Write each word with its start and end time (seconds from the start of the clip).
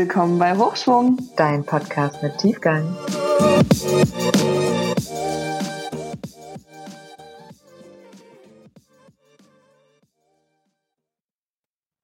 Willkommen 0.00 0.38
bei 0.38 0.56
Hochschwung, 0.56 1.18
dein 1.36 1.62
Podcast 1.62 2.22
mit 2.22 2.38
Tiefgang. 2.38 2.96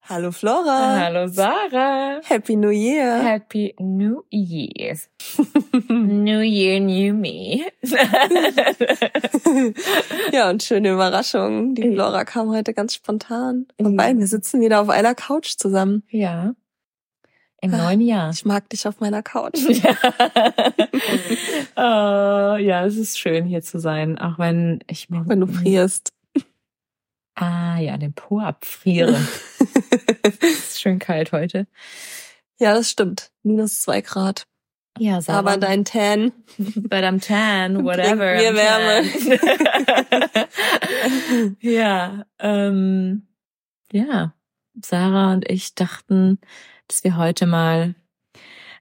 Hallo 0.03 0.31
Flora. 0.31 0.99
Hallo 0.99 1.27
Sarah. 1.27 2.21
Happy 2.23 2.55
New 2.55 2.69
Year. 2.69 3.23
Happy 3.23 3.73
New 3.79 4.23
Year. 4.29 4.95
new 5.89 6.41
Year, 6.41 6.79
New 6.79 7.15
Me. 7.15 7.65
ja, 10.31 10.51
und 10.51 10.61
schöne 10.61 10.91
Überraschung. 10.91 11.73
Die 11.73 11.93
Flora 11.93 12.25
kam 12.25 12.49
heute 12.49 12.75
ganz 12.75 12.93
spontan 12.93 13.65
vorbei. 13.81 14.15
Wir 14.15 14.27
sitzen 14.27 14.61
wieder 14.61 14.81
auf 14.81 14.89
einer 14.89 15.15
Couch 15.15 15.57
zusammen. 15.57 16.03
Ja. 16.11 16.53
Im 17.59 17.73
ah, 17.73 17.77
neuen 17.77 18.01
Jahr. 18.01 18.29
Ich 18.29 18.45
mag 18.45 18.69
dich 18.69 18.87
auf 18.87 18.99
meiner 18.99 19.23
Couch. 19.23 19.59
Ja. 21.77 22.53
oh, 22.55 22.57
ja, 22.57 22.85
es 22.85 22.97
ist 22.97 23.17
schön 23.19 23.45
hier 23.45 23.61
zu 23.61 23.79
sein, 23.79 24.17
auch 24.17 24.37
wenn 24.37 24.79
ich 24.87 25.09
mir. 25.09 25.23
Wenn 25.27 25.39
du 25.39 25.47
frierst. 25.47 26.13
Ah, 27.35 27.77
ja, 27.77 27.97
den 27.97 28.13
Po 28.13 28.39
abfrieren. 28.39 29.15
es 30.23 30.37
ist 30.41 30.81
schön 30.81 30.99
kalt 30.99 31.31
heute. 31.31 31.67
Ja, 32.59 32.73
das 32.73 32.89
stimmt. 32.89 33.31
Minus 33.43 33.81
zwei 33.81 34.01
Grad. 34.01 34.47
Ja, 34.97 35.21
Sarah. 35.21 35.39
Aber 35.39 35.57
dein 35.57 35.85
Tan. 35.85 36.31
But 36.57 37.03
I'm 37.03 37.19
tan, 37.25 37.83
whatever. 37.83 38.35
Mir 38.35 38.55
Wärme. 38.55 39.07
ja, 41.59 42.25
ähm, 42.39 43.27
ja. 43.91 44.33
Sarah 44.83 45.33
und 45.33 45.49
ich 45.49 45.75
dachten, 45.75 46.39
dass 46.87 47.03
wir 47.03 47.17
heute 47.17 47.45
mal 47.45 47.95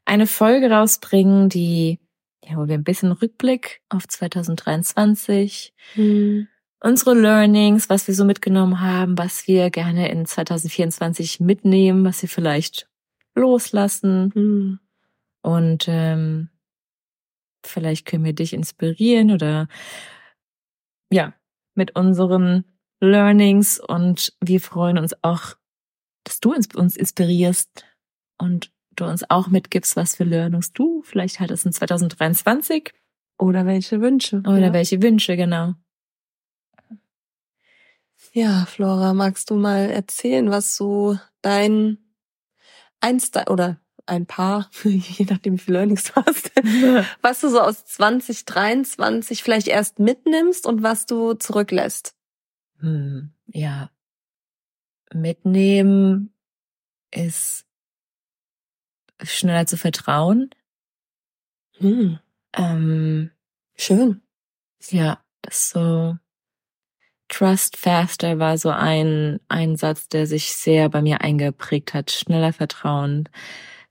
eine 0.04 0.26
Folge 0.26 0.70
rausbringen, 0.70 1.48
die, 1.48 1.98
ja, 2.44 2.56
wo 2.56 2.68
wir 2.68 2.74
ein 2.74 2.84
bisschen 2.84 3.12
Rückblick 3.12 3.82
auf 3.88 4.06
2023, 4.06 5.74
hm. 5.94 6.48
unsere 6.80 7.14
Learnings, 7.14 7.90
was 7.90 8.06
wir 8.06 8.14
so 8.14 8.24
mitgenommen 8.24 8.80
haben, 8.80 9.18
was 9.18 9.46
wir 9.46 9.70
gerne 9.70 10.08
in 10.10 10.24
2024 10.24 11.40
mitnehmen, 11.40 12.04
was 12.04 12.22
wir 12.22 12.28
vielleicht 12.28 12.88
loslassen. 13.34 14.32
Hm. 14.34 14.78
Und 15.42 15.86
ähm, 15.88 16.48
vielleicht 17.64 18.06
können 18.06 18.24
wir 18.24 18.32
dich 18.32 18.52
inspirieren 18.52 19.30
oder 19.30 19.68
ja, 21.12 21.34
mit 21.74 21.94
unseren 21.94 22.64
Learnings 23.00 23.78
und 23.78 24.34
wir 24.40 24.60
freuen 24.60 24.98
uns 24.98 25.14
auch, 25.22 25.56
dass 26.24 26.40
du 26.40 26.52
uns 26.52 26.96
inspirierst 26.96 27.84
und 28.39 28.70
du 28.95 29.05
uns 29.05 29.29
auch 29.29 29.48
mitgibst, 29.48 29.97
was 29.97 30.17
für 30.17 30.25
Learnings 30.25 30.73
du 30.73 31.03
vielleicht 31.03 31.41
hattest 31.41 31.67
in 31.67 31.73
2023. 31.73 32.92
Oder 33.39 33.67
welche 33.67 34.01
Wünsche. 34.01 34.39
Oder 34.39 34.59
ja. 34.59 34.73
welche 34.73 35.03
Wünsche, 35.03 35.37
genau. 35.37 35.75
Ja, 38.33 38.67
Flora, 38.67 39.14
magst 39.14 39.51
du 39.51 39.57
mal 39.57 39.91
erzählen, 39.91 40.51
was 40.51 40.77
so 40.77 41.19
dein 41.42 41.98
eins 43.01 43.31
oder 43.48 43.81
ein 44.07 44.27
paar, 44.27 44.70
je 44.84 45.27
nachdem 45.29 45.55
wie 45.55 45.59
viele 45.59 45.79
Learnings 45.79 46.05
du 46.05 46.14
hast, 46.17 46.53
was 47.23 47.41
du 47.41 47.48
so 47.48 47.61
aus 47.61 47.84
2023 47.84 49.42
vielleicht 49.42 49.69
erst 49.69 49.98
mitnimmst 49.98 50.67
und 50.67 50.83
was 50.83 51.07
du 51.07 51.34
zurücklässt? 51.34 52.14
Hm, 52.79 53.33
ja. 53.47 53.91
Mitnehmen 55.12 56.33
ist 57.11 57.65
schneller 59.22 59.66
zu 59.66 59.77
vertrauen. 59.77 60.50
Hm. 61.78 62.18
Ähm, 62.54 63.30
Schön. 63.77 64.22
Ja, 64.90 65.20
das 65.42 65.70
so 65.70 66.16
Trust 67.28 67.77
faster 67.77 68.38
war 68.38 68.56
so 68.56 68.70
ein, 68.70 69.40
ein 69.48 69.77
Satz, 69.77 70.08
der 70.08 70.27
sich 70.27 70.52
sehr 70.54 70.88
bei 70.88 71.02
mir 71.02 71.20
eingeprägt 71.22 71.92
hat. 71.92 72.10
Schneller 72.10 72.52
Vertrauen. 72.52 73.28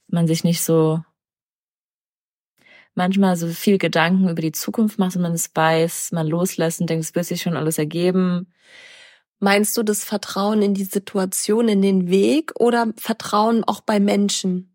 Man 0.08 0.28
sich 0.28 0.44
nicht 0.44 0.62
so 0.62 1.04
manchmal 2.94 3.36
so 3.36 3.48
viel 3.48 3.78
Gedanken 3.78 4.30
über 4.30 4.42
die 4.42 4.54
Zukunft 4.54 5.00
macht 5.00 5.16
und 5.18 5.22
man 5.22 5.34
es 5.34 5.52
weiß, 5.54 6.14
man 6.14 6.28
loslässt 6.28 6.80
und 6.80 6.90
denkt, 6.90 7.06
es 7.06 7.14
wird 7.14 7.26
sich 7.26 7.42
schon 7.42 7.58
alles 7.58 7.78
ergeben. 7.78 8.54
Meinst 9.40 9.76
du 9.76 9.84
das 9.84 10.06
Vertrauen 10.06 10.62
in 10.62 10.74
die 10.74 10.86
Situation, 10.86 11.68
in 11.68 11.82
den 11.82 12.10
Weg 12.10 12.54
oder 12.58 12.94
Vertrauen 12.96 13.66
auch 13.66 13.82
bei 13.82 14.00
Menschen? 14.00 14.75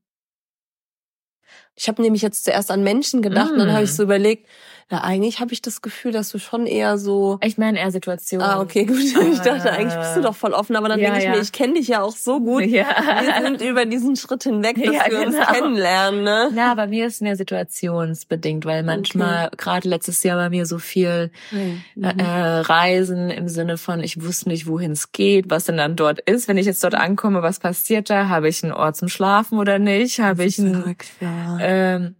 Ich 1.76 1.88
habe 1.88 2.02
nämlich 2.02 2.22
jetzt 2.22 2.44
zuerst 2.44 2.70
an 2.70 2.82
Menschen 2.82 3.22
gedacht 3.22 3.50
mm. 3.50 3.52
und 3.54 3.58
dann 3.58 3.72
habe 3.72 3.84
ich 3.84 3.90
mm. 3.90 3.94
so 3.94 4.02
überlegt, 4.02 4.46
na, 4.90 5.04
eigentlich 5.04 5.38
habe 5.38 5.52
ich 5.52 5.62
das 5.62 5.82
Gefühl, 5.82 6.10
dass 6.10 6.30
du 6.30 6.38
schon 6.38 6.66
eher 6.66 6.98
so. 6.98 7.38
Ich 7.44 7.56
meine 7.58 7.78
eher 7.78 7.92
Situationen. 7.92 8.44
Ah, 8.44 8.60
okay, 8.60 8.84
gut. 8.84 8.98
Ich 9.30 9.38
dachte, 9.38 9.70
eigentlich 9.70 9.96
bist 9.96 10.16
du 10.16 10.22
doch 10.22 10.34
voll 10.34 10.52
offen, 10.52 10.74
aber 10.74 10.88
dann 10.88 10.98
ja, 10.98 11.06
denke 11.06 11.18
ich 11.20 11.24
ja. 11.26 11.30
mir, 11.30 11.40
ich 11.40 11.52
kenne 11.52 11.74
dich 11.74 11.86
ja 11.86 12.02
auch 12.02 12.16
so 12.16 12.40
gut. 12.40 12.64
Ja. 12.64 12.86
Wir 13.20 13.46
sind 13.46 13.60
über 13.70 13.84
diesen 13.86 14.16
Schritt 14.16 14.42
hinweg, 14.42 14.76
dass 14.76 14.92
ja, 14.92 15.04
wir 15.08 15.24
genau. 15.24 15.38
uns 15.38 15.46
kennenlernen, 15.46 16.24
ne? 16.24 16.50
Ja, 16.56 16.74
bei 16.74 16.88
mir 16.88 17.06
ist 17.06 17.22
mehr 17.22 17.36
situationsbedingt, 17.36 18.64
weil 18.64 18.82
manchmal, 18.82 19.46
okay. 19.46 19.56
gerade 19.56 19.88
letztes 19.88 20.22
Jahr 20.24 20.36
bei 20.36 20.50
mir 20.50 20.66
so 20.66 20.78
viel 20.78 21.30
mhm. 21.52 21.82
äh, 22.02 22.24
Reisen 22.24 23.30
im 23.30 23.48
Sinne 23.48 23.78
von, 23.78 24.00
ich 24.00 24.20
wusste 24.22 24.48
nicht, 24.48 24.66
wohin 24.66 24.92
es 24.92 25.12
geht, 25.12 25.50
was 25.50 25.64
denn 25.64 25.76
dann 25.76 25.94
dort 25.94 26.20
ist. 26.20 26.48
Wenn 26.48 26.58
ich 26.58 26.66
jetzt 26.66 26.82
dort 26.82 26.96
ankomme, 26.96 27.42
was 27.42 27.60
passiert 27.60 28.10
da? 28.10 28.28
Habe 28.28 28.48
ich 28.48 28.64
einen 28.64 28.72
Ort 28.72 28.96
zum 28.96 29.08
Schlafen 29.08 29.58
oder 29.58 29.78
nicht? 29.78 30.18
Habe 30.18 30.44
ich 30.44 30.58
einen, 30.58 30.74
verrückt, 30.74 31.06
ja. 31.20 31.58
ähm, 31.60 32.16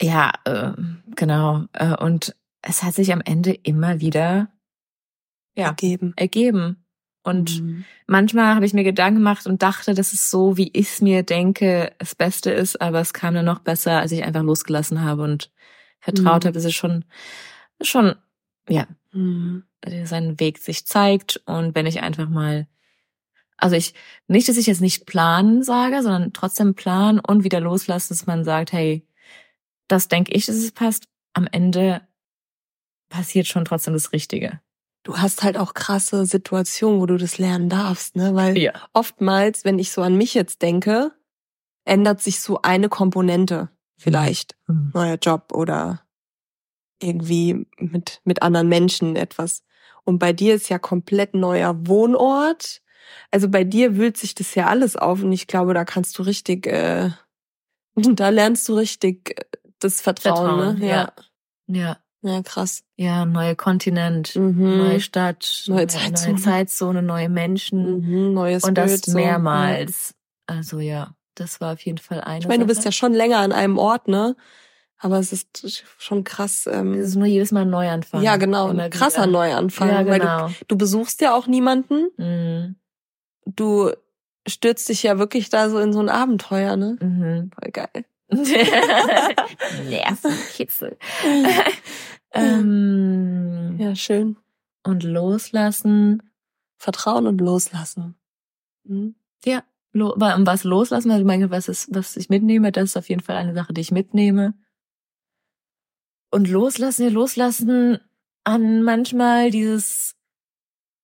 ja, 0.00 0.32
äh, 0.44 0.72
genau. 1.14 1.64
Äh, 1.72 1.96
und 1.96 2.34
es 2.62 2.82
hat 2.82 2.94
sich 2.94 3.12
am 3.12 3.20
Ende 3.24 3.52
immer 3.52 4.00
wieder 4.00 4.48
ja, 5.54 5.66
ergeben. 5.66 6.12
ergeben. 6.16 6.84
Und 7.22 7.60
mhm. 7.60 7.84
manchmal 8.06 8.54
habe 8.54 8.64
ich 8.64 8.72
mir 8.72 8.84
Gedanken 8.84 9.18
gemacht 9.18 9.46
und 9.46 9.62
dachte, 9.62 9.94
dass 9.94 10.12
es 10.12 10.30
so, 10.30 10.56
wie 10.56 10.70
ich 10.72 10.88
es 10.88 11.00
mir 11.00 11.22
denke, 11.22 11.92
das 11.98 12.14
Beste 12.14 12.50
ist, 12.50 12.80
aber 12.80 13.00
es 13.00 13.12
kam 13.12 13.34
dann 13.34 13.44
noch 13.44 13.58
besser, 13.58 14.00
als 14.00 14.12
ich 14.12 14.24
einfach 14.24 14.42
losgelassen 14.42 15.02
habe 15.02 15.22
und 15.22 15.50
vertraut 16.00 16.44
mhm. 16.44 16.48
habe, 16.48 16.52
dass 16.52 16.64
es 16.64 16.74
schon, 16.74 17.04
schon, 17.80 18.14
ja, 18.68 18.86
mhm. 19.12 19.64
seinen 20.04 20.40
Weg 20.40 20.58
sich 20.58 20.86
zeigt. 20.86 21.42
Und 21.44 21.74
wenn 21.74 21.86
ich 21.86 22.02
einfach 22.02 22.28
mal, 22.28 22.66
also 23.56 23.74
ich, 23.76 23.94
nicht, 24.28 24.48
dass 24.48 24.56
ich 24.56 24.66
jetzt 24.66 24.80
nicht 24.80 25.04
planen 25.04 25.62
sage, 25.62 26.02
sondern 26.02 26.32
trotzdem 26.32 26.74
planen 26.74 27.18
und 27.18 27.44
wieder 27.44 27.60
loslassen, 27.60 28.14
dass 28.14 28.26
man 28.26 28.44
sagt, 28.44 28.72
hey, 28.72 29.07
das 29.88 30.08
denke 30.08 30.32
ich, 30.32 30.46
dass 30.46 30.56
es 30.56 30.72
passt. 30.72 31.04
Am 31.32 31.46
Ende 31.50 32.02
passiert 33.08 33.46
schon 33.46 33.64
trotzdem 33.64 33.94
das 33.94 34.12
Richtige. 34.12 34.60
Du 35.02 35.18
hast 35.18 35.42
halt 35.42 35.56
auch 35.56 35.74
krasse 35.74 36.26
Situationen, 36.26 37.00
wo 37.00 37.06
du 37.06 37.16
das 37.16 37.38
lernen 37.38 37.68
darfst, 37.68 38.16
ne? 38.16 38.34
Weil 38.34 38.58
ja. 38.58 38.72
oftmals, 38.92 39.64
wenn 39.64 39.78
ich 39.78 39.90
so 39.90 40.02
an 40.02 40.16
mich 40.16 40.34
jetzt 40.34 40.60
denke, 40.62 41.12
ändert 41.84 42.20
sich 42.20 42.40
so 42.40 42.60
eine 42.62 42.88
Komponente 42.88 43.70
vielleicht. 43.96 44.56
Mhm. 44.66 44.90
Neuer 44.94 45.16
Job 45.16 45.52
oder 45.52 46.02
irgendwie 47.00 47.66
mit, 47.78 48.20
mit 48.24 48.42
anderen 48.42 48.68
Menschen 48.68 49.16
etwas. 49.16 49.62
Und 50.04 50.18
bei 50.18 50.32
dir 50.32 50.54
ist 50.54 50.68
ja 50.68 50.78
komplett 50.78 51.34
neuer 51.34 51.86
Wohnort. 51.86 52.82
Also 53.30 53.48
bei 53.48 53.64
dir 53.64 53.96
wühlt 53.96 54.16
sich 54.16 54.34
das 54.34 54.54
ja 54.54 54.66
alles 54.66 54.96
auf 54.96 55.22
und 55.22 55.32
ich 55.32 55.46
glaube, 55.46 55.74
da 55.74 55.84
kannst 55.84 56.18
du 56.18 56.22
richtig, 56.22 56.66
äh, 56.66 57.10
da 57.94 58.28
lernst 58.28 58.68
du 58.68 58.74
richtig 58.74 59.38
äh, 59.38 59.44
das 59.78 60.00
Vertrauen, 60.00 60.36
Vertrauen 60.36 60.78
ne? 60.78 60.86
Ja. 60.86 61.12
ja. 61.66 61.96
Ja, 62.20 62.42
krass. 62.42 62.82
Ja, 62.96 63.24
neue 63.24 63.54
Kontinent, 63.54 64.34
mhm. 64.34 64.78
neue 64.78 65.00
Stadt, 65.00 65.64
neue 65.68 65.86
Zeitzone, 65.86 66.32
neue, 66.32 66.42
Zeitzone, 66.42 67.02
neue 67.02 67.28
Menschen. 67.28 68.00
Mhm, 68.00 68.34
neues 68.34 68.64
Und 68.64 68.74
das 68.76 69.06
mehrmals. 69.06 70.14
Ja. 70.48 70.56
Also 70.56 70.80
ja, 70.80 71.14
das 71.36 71.60
war 71.60 71.74
auf 71.74 71.80
jeden 71.80 71.98
Fall 71.98 72.20
eine. 72.20 72.40
Ich 72.40 72.48
meine, 72.48 72.64
Sache. 72.64 72.66
du 72.66 72.74
bist 72.74 72.84
ja 72.84 72.90
schon 72.90 73.12
länger 73.12 73.38
an 73.38 73.52
einem 73.52 73.78
Ort, 73.78 74.08
ne? 74.08 74.34
Aber 74.98 75.18
es 75.20 75.32
ist 75.32 75.84
schon 75.96 76.24
krass. 76.24 76.68
Ähm, 76.70 76.94
es 76.94 77.10
ist 77.10 77.14
nur 77.14 77.26
jedes 77.26 77.52
Mal 77.52 77.60
ein 77.60 77.70
Neuanfang. 77.70 78.20
Ja, 78.20 78.36
genau. 78.36 78.68
Ein 78.68 78.90
krasser 78.90 79.22
wieder. 79.22 79.32
Neuanfang. 79.32 79.88
Ja, 79.88 80.02
genau. 80.02 80.10
Weil 80.10 80.48
du, 80.48 80.64
du 80.66 80.76
besuchst 80.76 81.20
ja 81.20 81.36
auch 81.36 81.46
niemanden. 81.46 82.08
Mhm. 82.16 82.76
Du 83.46 83.92
stürzt 84.48 84.88
dich 84.88 85.04
ja 85.04 85.18
wirklich 85.18 85.50
da 85.50 85.70
so 85.70 85.78
in 85.78 85.92
so 85.92 86.00
ein 86.00 86.08
Abenteuer, 86.08 86.74
ne? 86.74 86.96
Mhm. 87.00 87.50
Voll 87.52 87.70
geil. 87.70 88.04
Nervenkitzel. 89.88 90.98
ähm, 92.32 93.76
ja, 93.78 93.94
schön. 93.96 94.36
Und 94.84 95.02
loslassen. 95.02 96.22
Vertrauen 96.76 97.26
und 97.26 97.40
loslassen. 97.40 98.16
Mhm. 98.84 99.14
Ja, 99.44 99.64
lo 99.92 100.14
was 100.16 100.64
loslassen, 100.64 101.10
also 101.10 101.24
meine, 101.24 101.50
was 101.50 101.68
ist, 101.68 101.94
was 101.94 102.16
ich 102.16 102.28
mitnehme, 102.28 102.72
das 102.72 102.90
ist 102.90 102.96
auf 102.96 103.08
jeden 103.08 103.22
Fall 103.22 103.36
eine 103.36 103.54
Sache, 103.54 103.72
die 103.72 103.80
ich 103.80 103.90
mitnehme. 103.90 104.54
Und 106.30 106.48
loslassen, 106.48 107.04
ja, 107.04 107.08
loslassen 107.10 107.98
an 108.44 108.82
manchmal 108.82 109.50
dieses 109.50 110.14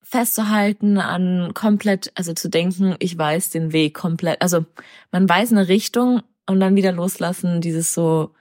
festzuhalten, 0.03 0.99
an 0.99 1.53
komplett, 1.55 2.13
also 2.15 2.35
zu 2.35 2.49
denken, 2.49 2.95
ich 2.99 3.17
weiß 3.17 3.51
den 3.51 3.73
Weg 3.73 3.95
komplett. 3.95 4.43
Also 4.43 4.65
man 5.11 5.29
weiß 5.29 5.53
eine 5.53 5.69
Richtung 5.69 6.23
und 6.47 6.61
dann 6.61 6.77
wieder 6.77 6.93
loslassen, 6.93 7.61
dieses 7.61 7.95
so, 7.95 8.35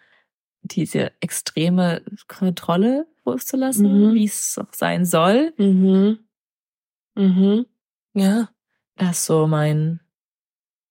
diese 0.61 1.11
extreme 1.19 2.03
Kontrolle 2.27 3.07
loszulassen, 3.25 4.09
mhm. 4.09 4.13
wie 4.13 4.25
es 4.25 4.57
auch 4.57 4.73
sein 4.73 5.05
soll. 5.05 5.53
Mhm. 5.57 6.19
Mhm. 7.15 7.65
Ja. 8.13 8.49
Das 8.95 9.19
ist 9.19 9.25
so 9.25 9.47
mein 9.47 9.99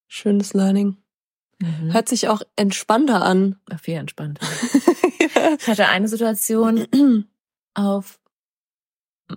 schönes 0.08 0.54
Learning. 0.54 0.96
Mhm. 1.58 1.92
Hört 1.92 2.08
sich 2.08 2.28
auch 2.28 2.42
entspannter 2.56 3.22
an. 3.22 3.60
Viel 3.80 3.94
entspannter. 3.94 4.46
ja. 4.46 4.48
Ich 5.58 5.66
hatte 5.66 5.88
eine 5.88 6.08
Situation 6.08 6.86
auf 7.74 8.20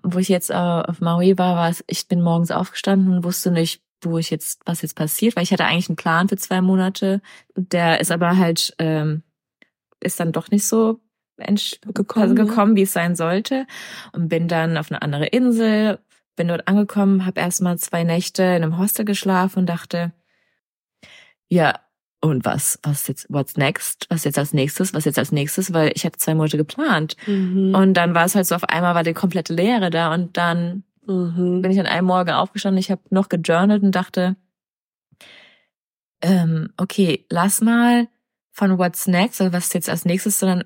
wo 0.04 0.19
ich 0.19 0.30
jetzt 0.30 0.50
äh, 0.50 0.54
auf 0.54 1.01
Maui 1.01 1.38
war, 1.38 1.56
war 1.56 1.69
es, 1.69 1.83
ich 1.88 2.07
bin 2.07 2.22
morgens 2.22 2.51
aufgestanden 2.51 3.13
und 3.13 3.24
wusste 3.24 3.51
nicht, 3.51 3.81
wo 4.05 4.17
ich 4.17 4.29
jetzt, 4.29 4.61
was 4.65 4.81
jetzt 4.81 4.95
passiert, 4.95 5.35
weil 5.35 5.43
ich 5.43 5.51
hatte 5.51 5.65
eigentlich 5.65 5.89
einen 5.89 5.95
Plan 5.95 6.29
für 6.29 6.37
zwei 6.37 6.61
Monate. 6.61 7.21
Der 7.55 7.99
ist 7.99 8.11
aber 8.11 8.37
halt, 8.37 8.73
ähm, 8.79 9.23
ist 9.99 10.19
dann 10.19 10.31
doch 10.31 10.49
nicht 10.49 10.65
so 10.65 11.01
gekommen, 11.37 12.23
also 12.23 12.35
gekommen, 12.35 12.75
wie 12.75 12.83
es 12.83 12.93
sein 12.93 13.15
sollte. 13.15 13.67
Und 14.13 14.29
bin 14.29 14.47
dann 14.47 14.77
auf 14.77 14.91
eine 14.91 15.01
andere 15.01 15.27
Insel, 15.27 15.99
bin 16.35 16.47
dort 16.47 16.67
angekommen, 16.67 17.25
habe 17.25 17.41
erstmal 17.41 17.77
zwei 17.77 18.03
Nächte 18.03 18.43
in 18.43 18.63
einem 18.63 18.77
Hostel 18.77 19.05
geschlafen 19.05 19.59
und 19.59 19.65
dachte, 19.67 20.13
ja, 21.47 21.79
und 22.21 22.43
was, 22.43 22.79
was 22.81 23.07
jetzt, 23.07 23.27
what's 23.29 23.55
next? 23.55 24.07
Was 24.09 24.23
jetzt 24.23 24.39
als 24.39 24.51
nächstes? 24.51 24.93
Was 24.93 25.05
jetzt 25.05 25.19
als 25.19 25.31
nächstes? 25.31 25.73
Weil 25.73 25.91
ich 25.93 26.05
hatte 26.05 26.17
zwei 26.17 26.33
Monate 26.33 26.57
geplant. 26.57 27.15
Mhm. 27.27 27.75
Und 27.75 27.93
dann 27.93 28.15
war 28.15 28.25
es 28.25 28.33
halt 28.33 28.47
so, 28.47 28.55
auf 28.55 28.63
einmal 28.63 28.95
war 28.95 29.03
die 29.03 29.13
komplette 29.13 29.53
Leere 29.53 29.91
da 29.91 30.13
und 30.13 30.35
dann 30.35 30.83
mhm. 31.05 31.61
bin 31.61 31.71
ich 31.71 31.79
an 31.79 31.85
einem 31.85 32.07
Morgen 32.07 32.31
aufgestanden, 32.31 32.79
ich 32.79 32.91
habe 32.91 33.01
noch 33.09 33.29
gejournalt 33.29 33.83
und 33.83 33.91
dachte, 33.91 34.35
ähm, 36.21 36.73
okay, 36.77 37.25
lass 37.29 37.61
mal 37.61 38.07
von 38.51 38.77
what's 38.77 39.07
next, 39.07 39.41
also 39.41 39.53
was 39.53 39.73
jetzt 39.73 39.89
als 39.89 40.05
nächstes, 40.05 40.39
sondern 40.39 40.63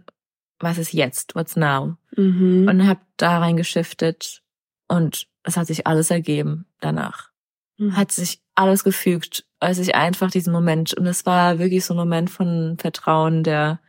was 0.59 0.77
ist 0.77 0.93
jetzt, 0.93 1.35
what's 1.35 1.55
now? 1.55 1.97
Mhm. 2.15 2.67
Und 2.69 2.87
habe 2.87 3.01
da 3.17 3.39
reingeschiftet 3.39 4.41
und 4.87 5.27
es 5.43 5.57
hat 5.57 5.67
sich 5.67 5.87
alles 5.87 6.11
ergeben 6.11 6.65
danach. 6.79 7.31
Mhm. 7.77 7.95
Hat 7.95 8.11
sich 8.11 8.41
alles 8.55 8.83
gefügt, 8.83 9.45
als 9.59 9.79
ich 9.79 9.95
einfach 9.95 10.31
diesen 10.31 10.53
Moment, 10.53 10.93
und 10.93 11.07
es 11.07 11.25
war 11.25 11.59
wirklich 11.59 11.85
so 11.85 11.93
ein 11.93 11.97
Moment 11.97 12.29
von 12.29 12.77
Vertrauen, 12.77 13.43
der, 13.43 13.79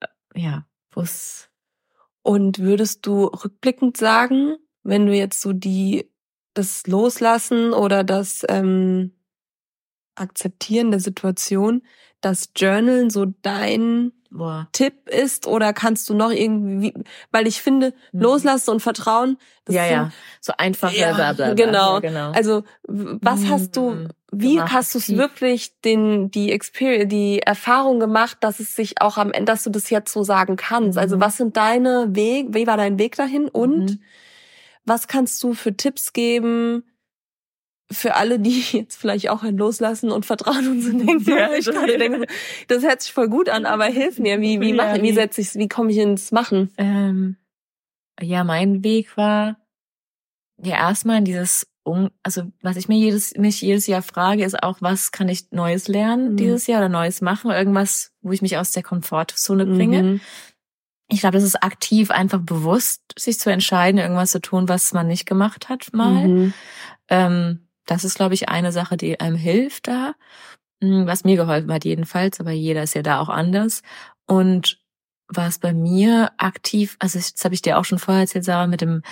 äh, 0.00 0.06
ja, 0.34 0.66
wo. 0.92 1.04
Und 2.22 2.58
würdest 2.58 3.06
du 3.06 3.24
rückblickend 3.26 3.96
sagen, 3.96 4.56
wenn 4.86 5.06
du 5.06 5.14
jetzt 5.14 5.40
so 5.40 5.52
die, 5.52 6.10
das 6.54 6.86
Loslassen 6.86 7.72
oder 7.72 8.04
das 8.04 8.44
ähm, 8.48 9.12
Akzeptieren 10.14 10.90
der 10.90 11.00
Situation, 11.00 11.82
dass 12.20 12.50
Journalen 12.56 13.10
so 13.10 13.26
dein 13.42 14.12
Boah. 14.30 14.68
Tipp 14.72 15.08
ist 15.08 15.46
oder 15.46 15.72
kannst 15.72 16.08
du 16.08 16.14
noch 16.14 16.30
irgendwie, 16.30 16.92
weil 17.30 17.46
ich 17.46 17.62
finde, 17.62 17.94
mhm. 18.12 18.20
loslassen 18.20 18.70
und 18.70 18.80
vertrauen. 18.80 19.38
ja, 19.68 19.84
so, 19.84 19.92
ja, 19.92 20.12
so 20.40 20.52
einfach. 20.58 20.92
Ja, 20.92 21.12
bla, 21.12 21.32
bla, 21.32 21.52
bla, 21.52 21.54
genau. 21.54 21.94
Ja, 21.94 22.00
genau. 22.00 22.30
Also 22.32 22.64
was 22.82 23.40
mhm. 23.40 23.50
hast 23.50 23.76
du, 23.76 24.08
wie 24.32 24.56
gemacht, 24.56 24.72
hast 24.72 24.94
du 24.94 24.98
es 24.98 25.16
wirklich 25.16 25.80
den 25.80 26.30
die 26.30 26.52
Experience, 26.52 27.08
die 27.08 27.40
Erfahrung 27.40 28.00
gemacht, 28.00 28.38
dass 28.40 28.60
es 28.60 28.74
sich 28.74 29.00
auch 29.00 29.16
am 29.16 29.32
Ende, 29.32 29.52
dass 29.52 29.64
du 29.64 29.70
das 29.70 29.90
jetzt 29.90 30.12
so 30.12 30.22
sagen 30.22 30.56
kannst? 30.56 30.98
Also, 30.98 31.16
mhm. 31.16 31.22
Also 31.22 31.26
was 31.26 31.36
sind 31.36 31.56
deine 31.56 32.08
Weg, 32.10 32.48
wie 32.50 32.66
war 32.66 32.76
dein 32.76 32.98
Weg 32.98 33.16
dahin 33.16 33.48
und 33.48 33.90
mhm. 33.90 34.00
Was 34.86 35.08
kannst 35.08 35.42
du 35.42 35.54
für 35.54 35.76
Tipps 35.76 36.12
geben? 36.12 36.84
für 37.90 38.16
alle, 38.16 38.38
die 38.38 38.60
jetzt 38.72 38.96
vielleicht 38.96 39.30
auch 39.30 39.42
ein 39.42 39.56
Loslassen 39.56 40.10
und 40.10 40.26
Vertrauen 40.26 40.68
und 40.68 40.82
so 40.82 40.90
denken, 40.90 41.30
ja, 41.30 41.52
ich 41.52 41.66
gerade 41.66 41.98
denke, 41.98 42.26
das 42.68 42.82
hört 42.82 43.02
sich 43.02 43.12
voll 43.12 43.28
gut 43.28 43.48
an, 43.48 43.66
aber 43.66 43.84
hilf 43.84 44.18
mir, 44.18 44.40
wie, 44.40 44.60
wie 44.60 44.72
mache, 44.72 45.02
wie 45.02 45.12
setze 45.12 45.40
ich, 45.40 45.54
wie 45.54 45.68
komme 45.68 45.90
ich 45.90 45.98
ins 45.98 46.32
Machen? 46.32 46.70
Ähm, 46.78 47.36
ja, 48.20 48.44
mein 48.44 48.82
Weg 48.82 49.16
war 49.16 49.58
ja 50.62 50.76
erstmal 50.76 51.18
in 51.18 51.24
dieses, 51.24 51.66
also 52.22 52.42
was 52.62 52.76
ich 52.76 52.88
mir 52.88 52.98
jedes, 52.98 53.36
mich 53.36 53.60
jedes 53.60 53.86
Jahr 53.86 54.02
frage, 54.02 54.44
ist 54.44 54.62
auch, 54.62 54.78
was 54.80 55.12
kann 55.12 55.28
ich 55.28 55.52
Neues 55.52 55.86
lernen 55.86 56.32
mhm. 56.32 56.36
dieses 56.36 56.66
Jahr 56.66 56.80
oder 56.80 56.88
Neues 56.88 57.20
machen, 57.20 57.50
irgendwas, 57.50 58.12
wo 58.22 58.32
ich 58.32 58.42
mich 58.42 58.56
aus 58.56 58.72
der 58.72 58.82
Komfortzone 58.82 59.66
bringe. 59.66 60.02
Mhm. 60.02 60.20
Ich 61.08 61.20
glaube, 61.20 61.34
das 61.34 61.44
ist 61.44 61.62
aktiv 61.62 62.10
einfach 62.10 62.40
bewusst, 62.40 63.02
sich 63.16 63.38
zu 63.38 63.50
entscheiden, 63.50 63.98
irgendwas 63.98 64.32
zu 64.32 64.40
tun, 64.40 64.68
was 64.68 64.92
man 64.92 65.06
nicht 65.06 65.26
gemacht 65.26 65.68
hat 65.68 65.92
mal. 65.92 66.26
Mhm. 66.26 66.54
Ähm, 67.08 67.68
das 67.86 68.04
ist, 68.04 68.16
glaube 68.16 68.34
ich, 68.34 68.48
eine 68.48 68.72
Sache, 68.72 68.96
die 68.96 69.20
einem 69.20 69.36
hilft 69.36 69.86
da, 69.86 70.14
hm, 70.82 71.06
was 71.06 71.24
mir 71.24 71.36
geholfen 71.36 71.72
hat 71.72 71.84
jedenfalls, 71.84 72.40
aber 72.40 72.50
jeder 72.50 72.82
ist 72.82 72.94
ja 72.94 73.02
da 73.02 73.20
auch 73.20 73.28
anders. 73.28 73.82
Und 74.26 74.80
was 75.28 75.58
bei 75.58 75.72
mir 75.72 76.32
aktiv, 76.36 76.96
also 76.98 77.18
das 77.18 77.44
habe 77.44 77.54
ich 77.54 77.62
dir 77.62 77.78
auch 77.78 77.84
schon 77.84 77.98
vorher 77.98 78.22
erzählt, 78.22 78.44
Sarah, 78.44 78.66
mit 78.66 78.80
dem, 78.80 79.02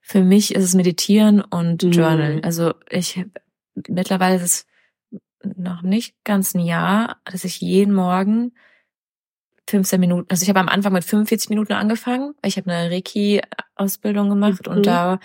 für 0.00 0.22
mich 0.22 0.54
ist 0.54 0.64
es 0.64 0.74
Meditieren 0.74 1.40
und 1.40 1.82
mhm. 1.82 1.90
Journal. 1.90 2.40
Also 2.42 2.74
ich, 2.90 3.24
mittlerweile 3.88 4.36
ist 4.36 4.42
es 4.42 4.66
noch 5.56 5.82
nicht 5.82 6.16
ganz 6.24 6.54
ein 6.54 6.60
Jahr, 6.60 7.18
dass 7.24 7.44
ich 7.44 7.60
jeden 7.60 7.94
Morgen 7.94 8.52
15 9.68 9.98
Minuten, 10.00 10.26
also 10.30 10.42
ich 10.42 10.48
habe 10.48 10.60
am 10.60 10.68
Anfang 10.68 10.92
mit 10.92 11.04
45 11.04 11.48
Minuten 11.50 11.72
angefangen, 11.72 12.34
weil 12.42 12.48
ich 12.48 12.56
habe 12.56 12.70
eine 12.70 12.90
Reiki-Ausbildung 12.90 14.28
gemacht 14.28 14.66
mhm. 14.66 14.72
und 14.72 14.86
da 14.86 15.18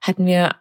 hatten 0.00 0.26
wir 0.26 0.56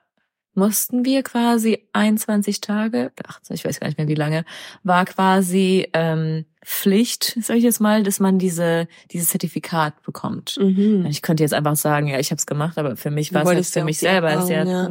mussten 0.54 1.06
wir 1.06 1.24
quasi 1.24 1.88
21 1.94 2.60
Tage, 2.60 3.12
18, 3.25 3.56
ich 3.56 3.63
weiß 3.63 3.80
gar 3.80 3.88
nicht 3.88 3.98
mehr 3.98 4.10
wie 4.10 4.16
lange, 4.16 4.44
war 4.83 5.06
quasi 5.06 5.88
ähm, 5.94 6.45
Pflicht, 6.63 7.38
sag 7.42 7.56
ich 7.57 7.63
jetzt 7.63 7.80
mal, 7.80 8.04
dass 8.04 8.19
man 8.19 8.38
diese 8.38 8.88
dieses 9.12 9.30
Zertifikat 9.30 10.01
bekommt. 10.04 10.57
Mhm. 10.60 11.06
Ich 11.10 11.22
könnte 11.22 11.44
jetzt 11.44 11.54
einfach 11.54 11.75
sagen, 11.75 12.07
ja, 12.07 12.19
ich 12.19 12.31
habe 12.31 12.38
es 12.38 12.45
gemacht, 12.45 12.78
aber 12.78 12.98
für 12.98 13.12
mich 13.12 13.33
war 13.33 13.44
es 13.44 13.48
halt 13.48 13.66
für 13.66 13.83
mich 13.83 14.00
selber 14.00 14.42
sehr 14.42 14.66
ja. 14.66 14.89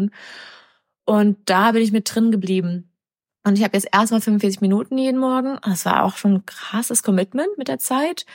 Und 1.04 1.38
da 1.46 1.72
bin 1.72 1.82
ich 1.82 1.92
mit 1.92 2.12
drin 2.12 2.30
geblieben. 2.30 2.89
Und 3.44 3.56
ich 3.56 3.64
habe 3.64 3.76
jetzt 3.76 3.88
erstmal 3.92 4.20
45 4.20 4.60
Minuten 4.60 4.98
jeden 4.98 5.18
Morgen. 5.18 5.58
Das 5.64 5.84
war 5.86 6.04
auch 6.04 6.16
schon 6.16 6.34
ein 6.34 6.46
krasses 6.46 7.02
Commitment 7.02 7.56
mit 7.56 7.68
der 7.68 7.78
Zeit. 7.78 8.26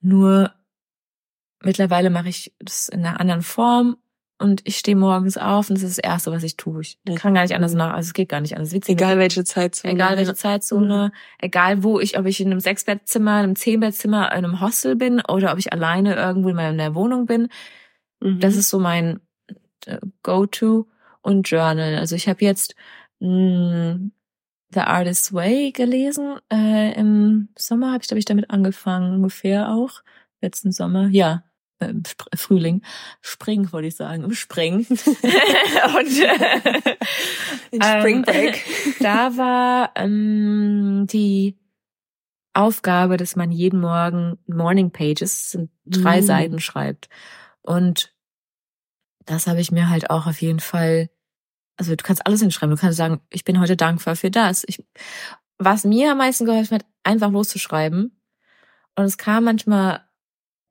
Nur 0.00 0.52
mittlerweile 1.62 2.10
mache 2.10 2.28
ich 2.28 2.52
das 2.58 2.88
in 2.88 3.04
einer 3.04 3.20
anderen 3.20 3.42
Form 3.42 3.96
und 4.38 4.62
ich 4.64 4.76
stehe 4.76 4.96
morgens 4.96 5.36
auf 5.36 5.70
und 5.70 5.76
das 5.76 5.84
ist 5.84 5.98
das 5.98 6.04
Erste, 6.04 6.32
was 6.32 6.42
ich 6.42 6.56
tue. 6.56 6.80
Ich 6.80 6.98
kann 7.16 7.34
gar 7.34 7.42
nicht 7.42 7.54
anders 7.54 7.74
nach, 7.74 7.94
also 7.94 8.08
es 8.08 8.12
geht 8.12 8.28
gar 8.28 8.40
nicht 8.40 8.56
anders. 8.56 8.72
Witzig. 8.72 8.96
Egal 8.96 9.18
welche 9.18 9.44
Zeitzone. 9.44 9.94
Egal 9.94 10.16
welche 10.16 10.34
Zeitzone, 10.34 11.12
mhm. 11.12 11.18
egal 11.38 11.82
wo 11.82 12.00
ich, 12.00 12.18
ob 12.18 12.26
ich 12.26 12.40
in 12.40 12.50
einem 12.50 12.60
Sechsbettzimmer, 12.60 13.36
einem 13.36 13.54
Zehnbettzimmer, 13.54 14.32
in 14.32 14.44
einem 14.44 14.60
Hostel 14.60 14.96
bin 14.96 15.22
oder 15.28 15.52
ob 15.52 15.58
ich 15.58 15.72
alleine 15.72 16.16
irgendwo 16.16 16.48
in 16.48 16.56
meiner 16.56 16.94
Wohnung 16.94 17.26
bin. 17.26 17.48
Mhm. 18.20 18.40
Das 18.40 18.56
ist 18.56 18.70
so 18.70 18.80
mein 18.80 19.20
äh, 19.86 19.98
Go-To 20.22 20.88
und 21.22 21.48
Journal. 21.48 21.96
Also 21.96 22.16
ich 22.16 22.28
habe 22.28 22.44
jetzt 22.44 22.74
mh, 23.20 23.28
mm, 23.94 24.12
The 24.74 24.80
Artist's 24.80 25.32
Way 25.32 25.72
gelesen. 25.72 26.38
Äh, 26.52 26.98
Im 26.98 27.48
Sommer 27.56 27.92
habe 27.92 28.02
ich, 28.02 28.08
glaube 28.08 28.18
ich, 28.18 28.24
damit 28.24 28.50
angefangen, 28.50 29.16
ungefähr 29.16 29.70
auch. 29.70 30.02
Letzten 30.40 30.72
Sommer, 30.72 31.08
ja 31.08 31.44
äh, 31.78 31.92
Frühling, 32.36 32.82
Spring 33.20 33.72
wollte 33.72 33.88
ich 33.88 33.96
sagen, 33.96 34.32
Spring. 34.34 34.86
und 34.88 36.20
äh, 36.20 36.96
In 37.70 37.82
Spring 37.82 38.16
ähm, 38.16 38.22
Break. 38.22 38.64
Ähm, 38.66 38.94
da 39.00 39.36
war 39.36 39.90
ähm, 39.96 41.06
die 41.10 41.58
Aufgabe, 42.52 43.16
dass 43.16 43.36
man 43.36 43.50
jeden 43.50 43.80
Morgen 43.80 44.38
Morning 44.46 44.90
Pages, 44.90 45.50
sind 45.50 45.70
drei 45.84 46.20
mm. 46.20 46.24
Seiten 46.24 46.60
schreibt. 46.60 47.08
Und 47.62 48.14
das 49.26 49.46
habe 49.46 49.60
ich 49.60 49.72
mir 49.72 49.88
halt 49.88 50.10
auch 50.10 50.26
auf 50.26 50.40
jeden 50.40 50.60
Fall, 50.60 51.10
also 51.76 51.94
du 51.94 52.02
kannst 52.02 52.26
alles 52.26 52.40
hinschreiben. 52.40 52.74
Du 52.74 52.80
kannst 52.80 52.96
sagen, 52.96 53.20
ich 53.30 53.44
bin 53.44 53.60
heute 53.60 53.76
dankbar 53.76 54.16
für 54.16 54.30
das. 54.30 54.64
Ich, 54.66 54.84
was 55.58 55.84
mir 55.84 56.12
am 56.12 56.18
meisten 56.18 56.44
geholfen 56.44 56.76
hat, 56.76 56.86
einfach 57.02 57.30
loszuschreiben. 57.30 58.20
Und 58.96 59.04
es 59.04 59.18
kam 59.18 59.44
manchmal 59.44 60.02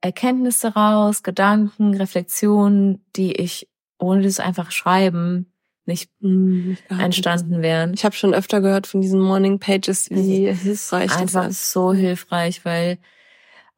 Erkenntnisse 0.02 0.74
raus, 0.74 1.24
Gedanken, 1.24 1.96
Reflexionen, 1.96 3.06
die 3.16 3.34
ich 3.34 3.70
ohne 3.98 4.24
das 4.24 4.40
einfach 4.40 4.72
schreiben 4.72 5.54
nicht 5.86 6.10
mm, 6.22 6.74
entstanden 6.90 7.62
wären. 7.62 7.94
Ich 7.94 8.06
habe 8.06 8.16
schon 8.16 8.34
öfter 8.34 8.62
gehört 8.62 8.88
von 8.88 9.02
diesen 9.02 9.20
Morning 9.20 9.60
Pages, 9.60 10.10
wie 10.10 10.52
hilfreich 10.52 11.12
das 11.12 11.22
ist. 11.22 11.36
Einfach 11.36 11.52
so 11.52 11.94
hilfreich, 11.94 12.64
weil 12.64 13.00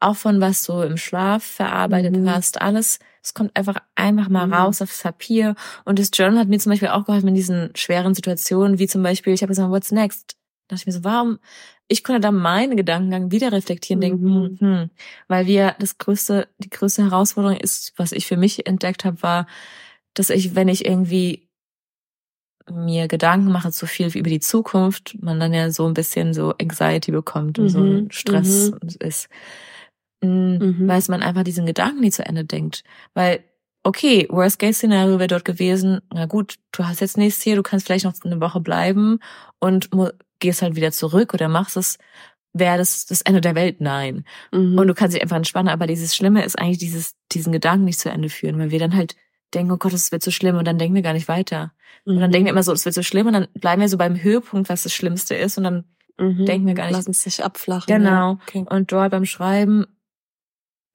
auch 0.00 0.16
von 0.16 0.40
was 0.40 0.64
du 0.64 0.82
im 0.82 0.96
Schlaf 0.96 1.42
verarbeitet 1.42 2.16
mhm. 2.16 2.30
hast, 2.30 2.60
alles, 2.60 2.98
es 3.22 3.34
kommt 3.34 3.56
einfach 3.56 3.76
einfach 3.94 4.28
mal 4.28 4.46
mhm. 4.46 4.52
raus 4.52 4.82
aufs 4.82 5.02
Papier. 5.02 5.54
Und 5.84 5.98
das 5.98 6.10
Journal 6.12 6.40
hat 6.40 6.48
mir 6.48 6.58
zum 6.58 6.70
Beispiel 6.70 6.88
auch 6.88 7.04
geholfen 7.04 7.28
in 7.28 7.34
diesen 7.34 7.70
schweren 7.74 8.14
Situationen, 8.14 8.78
wie 8.78 8.86
zum 8.86 9.02
Beispiel, 9.02 9.32
ich 9.32 9.42
habe 9.42 9.50
gesagt, 9.50 9.70
what's 9.70 9.92
next? 9.92 10.36
Da 10.68 10.74
dachte 10.74 10.82
ich 10.82 10.86
mir 10.86 10.92
so, 10.92 11.04
warum, 11.04 11.38
ich 11.88 12.04
konnte 12.04 12.20
da 12.20 12.32
meine 12.32 12.76
Gedankengang 12.76 13.30
wieder 13.30 13.52
reflektieren, 13.52 14.00
denken, 14.00 14.24
mhm. 14.24 14.58
hm, 14.58 14.90
weil 15.28 15.46
wir 15.46 15.76
das 15.78 15.98
größte, 15.98 16.48
die 16.58 16.70
größte 16.70 17.04
Herausforderung 17.04 17.56
ist, 17.56 17.92
was 17.96 18.12
ich 18.12 18.26
für 18.26 18.36
mich 18.36 18.66
entdeckt 18.66 19.04
habe, 19.04 19.22
war, 19.22 19.46
dass 20.14 20.30
ich, 20.30 20.54
wenn 20.54 20.68
ich 20.68 20.84
irgendwie 20.84 21.46
mir 22.68 23.06
Gedanken 23.06 23.52
mache 23.52 23.70
zu 23.70 23.86
viel 23.86 24.08
über 24.08 24.30
die 24.30 24.40
Zukunft, 24.40 25.16
man 25.20 25.38
dann 25.38 25.54
ja 25.54 25.70
so 25.70 25.86
ein 25.86 25.94
bisschen 25.94 26.34
so 26.34 26.54
Anxiety 26.60 27.12
bekommt 27.12 27.58
und 27.58 27.66
mhm. 27.66 27.68
so 27.68 27.80
ein 27.80 28.10
Stress 28.10 28.72
mhm. 28.72 28.88
ist, 28.98 29.28
mhm. 30.22 30.88
weil 30.88 31.02
man 31.08 31.22
einfach 31.22 31.44
diesen 31.44 31.66
Gedanken 31.66 32.00
nie 32.00 32.10
zu 32.10 32.24
Ende 32.24 32.44
denkt. 32.44 32.84
Weil, 33.14 33.44
okay, 33.82 34.26
Worst-Case-Szenario 34.30 35.18
wäre 35.18 35.28
dort 35.28 35.44
gewesen, 35.44 36.00
na 36.12 36.26
gut, 36.26 36.56
du 36.72 36.84
hast 36.84 37.00
jetzt 37.00 37.18
nächstes 37.18 37.44
Jahr, 37.44 37.56
du 37.56 37.62
kannst 37.62 37.86
vielleicht 37.86 38.04
noch 38.04 38.14
eine 38.24 38.40
Woche 38.40 38.60
bleiben 38.60 39.18
und 39.58 39.90
gehst 40.38 40.62
halt 40.62 40.76
wieder 40.76 40.92
zurück 40.92 41.34
oder 41.34 41.48
machst 41.48 41.76
es, 41.76 41.98
wäre 42.52 42.78
das 42.78 43.06
das 43.06 43.22
Ende 43.22 43.40
der 43.40 43.54
Welt? 43.54 43.80
Nein. 43.80 44.24
Mhm. 44.52 44.78
Und 44.78 44.86
du 44.86 44.94
kannst 44.94 45.14
dich 45.14 45.22
einfach 45.22 45.36
entspannen, 45.36 45.68
aber 45.68 45.86
dieses 45.86 46.16
Schlimme 46.16 46.44
ist 46.44 46.58
eigentlich 46.58 46.78
dieses, 46.78 47.14
diesen 47.32 47.52
Gedanken 47.52 47.84
nicht 47.84 47.98
zu 47.98 48.10
Ende 48.10 48.28
führen, 48.28 48.58
weil 48.58 48.70
wir 48.70 48.78
dann 48.78 48.96
halt 48.96 49.16
denken, 49.54 49.72
oh 49.72 49.76
Gott, 49.76 49.92
es 49.92 50.12
wird 50.12 50.22
so 50.22 50.30
schlimm 50.30 50.56
und 50.56 50.66
dann 50.66 50.78
denken 50.78 50.94
wir 50.94 51.02
gar 51.02 51.12
nicht 51.12 51.28
weiter. 51.28 51.72
Mhm. 52.04 52.14
Und 52.14 52.20
dann 52.20 52.32
denken 52.32 52.46
wir 52.46 52.52
immer 52.52 52.62
so, 52.62 52.72
es 52.72 52.84
wird 52.84 52.94
so 52.94 53.02
schlimm 53.02 53.26
und 53.26 53.32
dann 53.32 53.48
bleiben 53.54 53.80
wir 53.80 53.88
so 53.88 53.96
beim 53.96 54.22
Höhepunkt, 54.22 54.68
was 54.68 54.82
das 54.82 54.92
Schlimmste 54.92 55.34
ist 55.34 55.58
und 55.58 55.64
dann 55.64 55.84
mhm. 56.18 56.46
denken 56.46 56.66
wir 56.66 56.74
gar 56.74 56.86
nicht. 56.86 56.96
Lassen 56.96 57.10
es 57.10 57.22
sich 57.22 57.44
abflachen. 57.44 57.86
Genau. 57.86 58.10
Ja. 58.10 58.38
Okay. 58.48 58.64
Und 58.68 58.90
dort 58.90 59.10
beim 59.10 59.24
Schreiben 59.24 59.86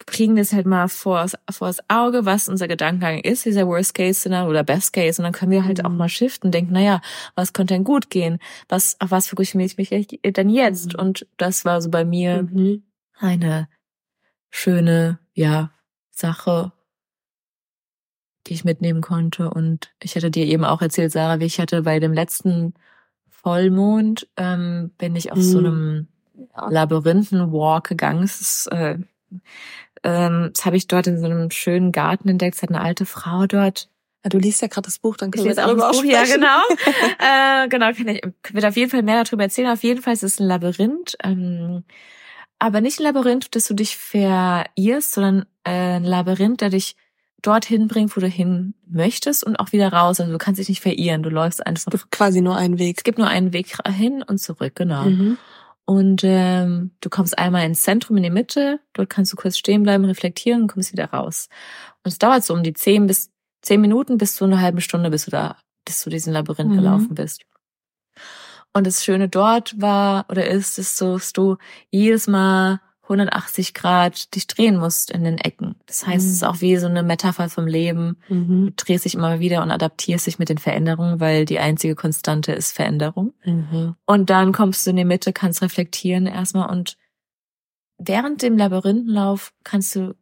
kriegen 0.05 0.37
es 0.37 0.53
halt 0.53 0.65
mal 0.65 0.87
vor, 0.87 1.25
vor 1.49 1.67
das 1.67 1.79
Auge, 1.89 2.25
was 2.25 2.49
unser 2.49 2.67
Gedankengang 2.67 3.19
ist, 3.19 3.45
dieser 3.45 3.67
Worst 3.67 3.93
Case 3.93 4.19
Szenario 4.19 4.49
oder 4.49 4.63
Best 4.63 4.93
Case. 4.93 5.21
Und 5.21 5.23
dann 5.23 5.33
können 5.33 5.51
wir 5.51 5.65
halt 5.65 5.79
mhm. 5.79 5.85
auch 5.85 5.91
mal 5.91 6.09
shiften, 6.09 6.47
und 6.47 6.53
denken, 6.53 6.73
naja, 6.73 7.01
was 7.35 7.53
könnte 7.53 7.73
denn 7.73 7.83
gut 7.83 8.09
gehen? 8.09 8.39
Was, 8.69 8.95
auf 8.99 9.11
was 9.11 9.27
fokussiere 9.27 9.63
ich 9.63 9.77
mich 9.77 9.89
denn 9.89 10.49
jetzt? 10.49 10.93
Mhm. 10.93 10.99
Und 10.99 11.27
das 11.37 11.65
war 11.65 11.81
so 11.81 11.89
bei 11.89 12.05
mir 12.05 12.43
mhm. 12.43 12.83
eine 13.17 13.67
schöne, 14.49 15.19
ja, 15.33 15.71
Sache, 16.11 16.71
die 18.47 18.53
ich 18.53 18.63
mitnehmen 18.63 19.01
konnte. 19.01 19.49
Und 19.49 19.93
ich 20.01 20.15
hatte 20.15 20.31
dir 20.31 20.45
eben 20.45 20.65
auch 20.65 20.81
erzählt, 20.81 21.11
Sarah, 21.11 21.39
wie 21.39 21.45
ich 21.45 21.59
hatte 21.59 21.83
bei 21.83 21.99
dem 21.99 22.13
letzten 22.13 22.73
Vollmond, 23.29 24.27
ähm, 24.37 24.91
bin 24.97 25.15
ich 25.15 25.31
auf 25.31 25.37
mhm. 25.37 25.41
so 25.41 25.57
einem 25.57 26.07
Labyrinthenwalk 26.55 27.87
gegangen. 27.87 28.23
Es 28.23 28.41
ist, 28.41 28.67
äh, 28.67 28.99
ähm, 30.03 30.51
das 30.53 30.65
habe 30.65 30.77
ich 30.77 30.87
dort 30.87 31.07
in 31.07 31.19
so 31.19 31.25
einem 31.25 31.51
schönen 31.51 31.91
Garten 31.91 32.29
entdeckt. 32.29 32.55
Es 32.55 32.61
hat 32.61 32.69
eine 32.69 32.81
alte 32.81 33.05
Frau 33.05 33.45
dort. 33.45 33.89
Ja, 34.23 34.29
du 34.29 34.37
liest 34.37 34.61
ja 34.61 34.67
gerade 34.67 34.85
das 34.85 34.99
Buch, 34.99 35.17
dann 35.17 35.31
können 35.31 35.45
wir 35.45 35.55
darüber 35.55 35.89
auch 35.89 35.93
sprechen. 35.95 36.11
Ja, 36.11 36.23
genau. 36.23 37.65
äh, 37.65 37.67
genau, 37.69 37.91
kann 37.91 38.07
ich 38.07 38.21
wird 38.51 38.65
auf 38.65 38.77
jeden 38.77 38.91
Fall 38.91 39.01
mehr 39.01 39.23
darüber 39.23 39.43
erzählen. 39.43 39.69
Auf 39.69 39.83
jeden 39.83 40.01
Fall 40.01 40.13
ist 40.13 40.23
es 40.23 40.39
ein 40.39 40.47
Labyrinth. 40.47 41.17
Ähm, 41.23 41.83
aber 42.59 42.81
nicht 42.81 42.99
ein 42.99 43.03
Labyrinth, 43.03 43.55
dass 43.55 43.65
du 43.65 43.73
dich 43.73 43.97
verirrst, 43.97 45.13
sondern 45.13 45.45
äh, 45.63 45.95
ein 45.95 46.03
Labyrinth, 46.03 46.61
der 46.61 46.69
dich 46.69 46.95
dorthin 47.41 47.87
bringt, 47.87 48.15
wo 48.15 48.21
du 48.21 48.27
hin 48.27 48.75
möchtest 48.87 49.43
und 49.43 49.55
auch 49.55 49.71
wieder 49.71 49.91
raus. 49.91 50.19
Also 50.19 50.31
du 50.31 50.37
kannst 50.37 50.59
dich 50.59 50.69
nicht 50.69 50.81
verirren. 50.81 51.23
Du 51.23 51.29
läufst 51.31 51.65
einfach. 51.65 51.81
Es 51.87 52.01
gibt 52.01 52.11
quasi 52.11 52.41
nur 52.41 52.55
einen 52.55 52.77
Weg. 52.77 52.97
Es 52.99 53.03
gibt 53.03 53.17
nur 53.17 53.27
einen 53.27 53.53
Weg 53.53 53.75
hin 53.87 54.23
und 54.23 54.37
zurück, 54.37 54.73
genau. 54.75 55.05
Mhm. 55.05 55.37
Und 55.91 56.21
ähm, 56.23 56.91
du 57.01 57.09
kommst 57.09 57.37
einmal 57.37 57.65
ins 57.65 57.81
Zentrum 57.81 58.15
in 58.15 58.23
die 58.23 58.29
Mitte, 58.29 58.79
dort 58.93 59.09
kannst 59.09 59.33
du 59.33 59.35
kurz 59.35 59.57
stehen 59.57 59.83
bleiben, 59.83 60.05
reflektieren 60.05 60.61
und 60.61 60.67
kommst 60.69 60.93
wieder 60.93 61.11
raus. 61.11 61.49
Und 62.05 62.13
es 62.13 62.17
dauert 62.17 62.45
so 62.45 62.53
um 62.53 62.63
die 62.63 62.71
zehn 62.71 63.07
bis 63.07 63.29
zehn 63.61 63.81
Minuten 63.81 64.17
bis 64.17 64.35
zu 64.35 64.45
einer 64.45 64.61
halben 64.61 64.79
Stunde, 64.79 65.09
bis 65.09 65.25
du 65.25 65.31
da, 65.31 65.57
bis 65.83 66.01
du 66.01 66.09
diesen 66.09 66.31
Labyrinth 66.31 66.71
mhm. 66.71 66.77
gelaufen 66.77 67.13
bist. 67.13 67.41
Und 68.71 68.87
das 68.87 69.03
Schöne 69.03 69.27
dort 69.27 69.81
war 69.81 70.27
oder 70.29 70.47
ist, 70.47 70.79
ist 70.79 70.95
so, 70.95 71.15
dass 71.15 71.33
du 71.33 71.57
jedes 71.89 72.25
Mal 72.25 72.79
180 73.11 73.73
Grad 73.73 74.33
dich 74.35 74.47
drehen 74.47 74.77
musst 74.77 75.11
in 75.11 75.23
den 75.23 75.37
Ecken. 75.37 75.75
Das 75.85 76.05
heißt, 76.05 76.25
mhm. 76.25 76.29
es 76.29 76.35
ist 76.35 76.41
mhm. 76.41 76.47
auch 76.47 76.61
wie 76.61 76.77
so 76.77 76.87
eine 76.87 77.03
Metapher 77.03 77.49
vom 77.49 77.67
Leben. 77.67 78.17
Mhm. 78.29 78.73
Du 78.75 78.85
drehst 78.85 79.05
dich 79.05 79.15
immer 79.15 79.39
wieder 79.39 79.61
und 79.61 79.71
adaptierst 79.71 80.27
dich 80.27 80.39
mit 80.39 80.49
den 80.49 80.57
Veränderungen, 80.57 81.19
weil 81.19 81.45
die 81.45 81.59
einzige 81.59 81.95
Konstante 81.95 82.53
ist 82.53 82.71
Veränderung. 82.73 83.33
Mhm. 83.43 83.95
Und 84.05 84.29
dann 84.29 84.51
kommst 84.51 84.85
du 84.85 84.91
in 84.91 84.97
die 84.97 85.05
Mitte, 85.05 85.33
kannst 85.33 85.61
reflektieren 85.61 86.25
erstmal 86.25 86.69
und 86.69 86.97
während 87.97 88.41
dem 88.41 88.57
Labyrinthenlauf 88.57 89.53
kannst 89.63 89.95
du, 89.95 90.15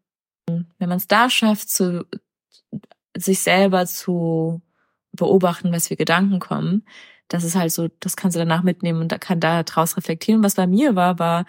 wenn 0.47 0.89
man 0.89 0.97
es 0.97 1.07
da 1.07 1.29
schafft, 1.29 1.69
zu 1.69 2.05
sich 3.15 3.39
selber 3.39 3.85
zu 3.85 4.61
beobachten, 5.11 5.71
was 5.71 5.87
für 5.87 5.95
Gedanken 5.95 6.39
kommen, 6.39 6.85
das 7.29 7.43
ist 7.43 7.55
halt 7.55 7.71
so, 7.71 7.87
das 7.99 8.17
kannst 8.17 8.35
du 8.35 8.39
danach 8.39 8.63
mitnehmen 8.63 9.01
und 9.01 9.11
da 9.11 9.17
kann 9.17 9.39
da 9.39 9.63
draus 9.63 9.95
reflektieren. 9.95 10.43
Was 10.43 10.55
bei 10.55 10.67
mir 10.67 10.95
war, 10.95 11.19
war, 11.19 11.45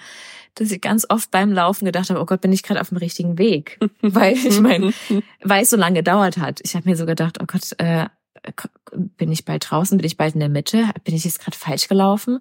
dass 0.55 0.71
ich 0.71 0.81
ganz 0.81 1.07
oft 1.09 1.31
beim 1.31 1.53
Laufen 1.53 1.87
gedacht 1.87 2.11
habe, 2.11 2.21
oh 2.21 2.27
Gott, 2.27 2.43
bin 2.43 2.53
ich 2.53 2.63
gerade 2.63 2.81
auf 2.81 2.91
dem 2.91 2.99
richtigen 2.99 3.39
Weg? 3.39 3.81
weil 4.03 4.35
ich 4.35 4.61
meine, 4.61 4.93
weil 5.43 5.63
es 5.63 5.71
so 5.71 5.77
lange 5.77 5.97
gedauert 5.97 6.39
hat. 6.39 6.61
Ich 6.63 6.77
habe 6.77 6.89
mir 6.89 6.97
so 6.97 7.07
gedacht, 7.07 7.39
oh 7.43 7.47
Gott, 7.47 7.73
äh, 7.79 8.07
bin 8.93 9.33
ich 9.33 9.45
bald 9.45 9.69
draußen, 9.69 9.99
bin 9.99 10.07
ich 10.07 10.17
bald 10.17 10.35
in 10.35 10.41
der 10.41 10.49
Mitte, 10.49 10.91
bin 11.05 11.15
ich 11.15 11.25
jetzt 11.25 11.41
gerade 11.41 11.57
falsch 11.57 11.89
gelaufen? 11.89 12.41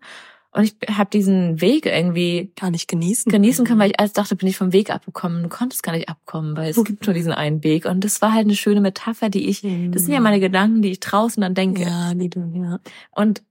Und 0.52 0.64
ich 0.64 0.98
habe 0.98 1.12
diesen 1.12 1.62
Weg 1.62 1.86
irgendwie 1.86 2.52
gar 2.56 2.72
nicht 2.72 2.88
genießen 2.88 3.32
genießen 3.32 3.66
können, 3.66 3.80
weil 3.80 3.92
ich 3.92 4.00
als 4.00 4.14
dachte, 4.14 4.36
bin 4.36 4.48
ich 4.48 4.58
vom 4.58 4.74
Weg 4.74 4.90
abgekommen. 4.90 5.44
Du 5.44 5.50
konntest 5.50 5.84
gar 5.84 5.92
nicht 5.92 6.10
abkommen, 6.10 6.58
weil 6.58 6.72
es 6.72 6.84
gibt 6.84 7.06
nur 7.06 7.14
diesen 7.14 7.34
einen 7.34 7.64
Weg. 7.64 7.86
Und 7.86 8.04
das 8.04 8.22
war 8.22 8.34
halt 8.34 8.46
eine 8.46 8.56
schöne 8.56 8.82
Metapher, 8.82 9.30
die 9.30 9.48
ich, 9.48 9.62
das 9.62 10.04
sind 10.04 10.14
ja 10.14 10.20
meine 10.20 10.40
Gedanken, 10.40 10.82
die 10.82 10.92
ich 10.92 11.00
draußen 11.00 11.42
dann 11.42 11.54
denke. 11.54 11.84
Ja, 11.84 12.16
die 12.16 12.30
du, 12.30 12.52
ja. 12.56 12.80
Und 13.12 13.44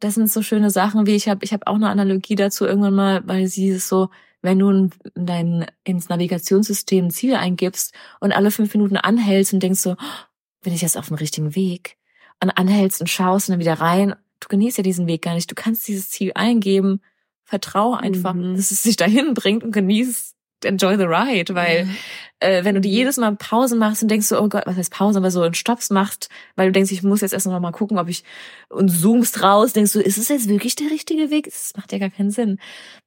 das 0.00 0.14
sind 0.14 0.30
so 0.30 0.42
schöne 0.42 0.70
Sachen, 0.70 1.06
wie 1.06 1.14
ich 1.16 1.28
habe, 1.28 1.44
ich 1.44 1.52
habe 1.52 1.66
auch 1.66 1.74
eine 1.74 1.90
Analogie 1.90 2.34
dazu 2.34 2.64
irgendwann 2.64 2.94
mal, 2.94 3.22
weil 3.26 3.46
sie 3.46 3.68
ist 3.68 3.88
so, 3.88 4.08
wenn 4.40 4.58
du 4.58 4.70
in 4.70 4.90
dein 5.14 5.66
ins 5.84 6.08
Navigationssystem 6.08 7.06
ein 7.06 7.10
Ziel 7.10 7.34
eingibst 7.34 7.94
und 8.20 8.32
alle 8.32 8.50
fünf 8.50 8.72
Minuten 8.74 8.96
anhältst 8.96 9.52
und 9.52 9.62
denkst 9.62 9.80
so, 9.80 9.92
oh, 9.92 10.24
bin 10.62 10.72
ich 10.72 10.82
jetzt 10.82 10.96
auf 10.96 11.08
dem 11.08 11.16
richtigen 11.16 11.54
Weg? 11.54 11.98
Und 12.42 12.50
anhältst 12.50 13.00
und 13.00 13.08
schaust 13.08 13.48
und 13.48 13.54
dann 13.54 13.60
wieder 13.60 13.80
rein 13.80 14.14
du 14.40 14.48
genießt 14.48 14.78
ja 14.78 14.82
diesen 14.82 15.06
Weg 15.06 15.22
gar 15.22 15.34
nicht. 15.34 15.50
Du 15.50 15.54
kannst 15.54 15.86
dieses 15.88 16.10
Ziel 16.10 16.32
eingeben, 16.34 17.00
vertrau 17.44 17.94
einfach, 17.94 18.34
mhm. 18.34 18.56
dass 18.56 18.70
es 18.70 18.82
sich 18.82 18.96
dahin 18.96 19.34
bringt 19.34 19.64
und 19.64 19.72
genieß, 19.72 20.34
enjoy 20.64 20.96
the 20.96 21.04
ride, 21.04 21.54
weil 21.54 21.84
mhm. 21.84 21.96
äh, 22.40 22.64
wenn 22.64 22.74
du 22.74 22.80
die 22.80 22.90
jedes 22.90 23.16
Mal 23.18 23.36
Pause 23.36 23.76
machst 23.76 24.02
und 24.02 24.10
denkst 24.10 24.26
so, 24.26 24.40
oh 24.40 24.48
Gott, 24.48 24.64
was 24.66 24.76
heißt 24.76 24.92
Pause, 24.92 25.18
aber 25.18 25.30
so 25.30 25.42
einen 25.42 25.54
Stops 25.54 25.90
machst, 25.90 26.28
weil 26.56 26.68
du 26.68 26.72
denkst, 26.72 26.92
ich 26.92 27.02
muss 27.02 27.20
jetzt 27.20 27.32
erst 27.32 27.46
noch 27.46 27.60
mal 27.60 27.72
gucken, 27.72 27.98
ob 27.98 28.08
ich 28.08 28.24
und 28.68 28.88
zoomst 28.88 29.42
raus, 29.42 29.72
denkst 29.72 29.92
du, 29.92 30.00
ist 30.00 30.18
es 30.18 30.28
jetzt 30.28 30.48
wirklich 30.48 30.74
der 30.74 30.90
richtige 30.90 31.30
Weg? 31.30 31.44
Das 31.44 31.72
macht 31.76 31.92
ja 31.92 31.98
gar 31.98 32.10
keinen 32.10 32.30
Sinn. 32.30 32.58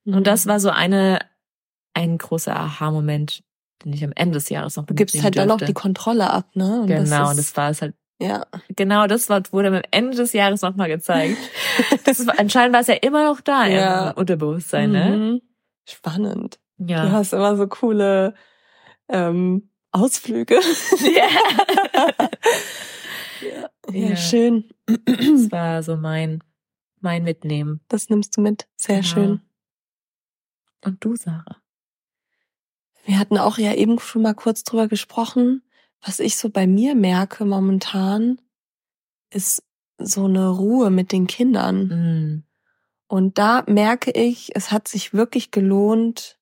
Mhm. 0.05 0.15
Und 0.15 0.27
das 0.27 0.47
war 0.47 0.59
so 0.59 0.69
eine 0.69 1.19
ein 1.93 2.17
großer 2.17 2.55
Aha-Moment, 2.55 3.43
den 3.83 3.93
ich 3.93 4.03
am 4.03 4.13
Ende 4.15 4.35
des 4.35 4.49
Jahres 4.49 4.75
noch 4.75 4.85
Du 4.85 4.93
gibst 4.93 5.21
halt 5.21 5.37
dann 5.37 5.51
auch 5.51 5.57
die 5.57 5.73
Kontrolle 5.73 6.29
ab, 6.29 6.55
ne? 6.55 6.81
Und 6.81 6.87
genau, 6.87 7.29
das, 7.29 7.39
ist, 7.39 7.49
das 7.49 7.57
war 7.57 7.69
es 7.71 7.81
halt 7.81 7.95
ja. 8.19 8.45
Genau, 8.75 9.07
das 9.07 9.29
wurde 9.29 9.69
am 9.69 9.81
Ende 9.91 10.17
des 10.17 10.33
Jahres 10.33 10.61
nochmal 10.61 10.89
gezeigt. 10.89 11.37
das 12.03 12.25
war, 12.27 12.37
anscheinend 12.37 12.73
war 12.73 12.81
es 12.81 12.87
ja 12.87 12.95
immer 12.95 13.23
noch 13.23 13.41
da 13.41 13.65
ja. 13.65 14.09
im 14.11 14.17
Unterbewusstsein, 14.17 14.91
ne? 14.91 15.17
Mhm. 15.17 15.41
Spannend. 15.85 16.59
Ja. 16.77 17.05
Du 17.05 17.11
hast 17.11 17.33
immer 17.33 17.55
so 17.55 17.67
coole 17.67 18.35
ähm, 19.07 19.69
Ausflüge. 19.91 20.59
Ja. 23.41 23.91
ja. 23.91 24.09
ja. 24.09 24.15
schön. 24.17 24.69
Das 24.85 25.49
war 25.51 25.81
so 25.81 25.95
mein, 25.95 26.43
mein 26.99 27.23
Mitnehmen. 27.23 27.79
Das 27.87 28.09
nimmst 28.09 28.35
du 28.35 28.41
mit. 28.41 28.67
Sehr 28.75 28.97
genau. 28.97 29.07
schön. 29.07 29.41
Und 30.83 31.03
du, 31.03 31.15
Sarah? 31.15 31.61
Wir 33.05 33.17
hatten 33.17 33.37
auch 33.37 33.57
ja 33.57 33.73
eben 33.73 33.97
schon 33.99 34.21
mal 34.21 34.35
kurz 34.35 34.63
drüber 34.63 34.87
gesprochen, 34.87 35.63
was 36.01 36.19
ich 36.19 36.37
so 36.37 36.49
bei 36.49 36.67
mir 36.67 36.95
merke 36.95 37.45
momentan, 37.45 38.39
ist 39.31 39.63
so 39.97 40.25
eine 40.25 40.49
Ruhe 40.49 40.89
mit 40.89 41.11
den 41.11 41.27
Kindern. 41.27 41.87
Mhm. 41.87 42.43
Und 43.07 43.37
da 43.37 43.63
merke 43.67 44.11
ich, 44.11 44.55
es 44.55 44.71
hat 44.71 44.87
sich 44.87 45.13
wirklich 45.13 45.51
gelohnt, 45.51 46.39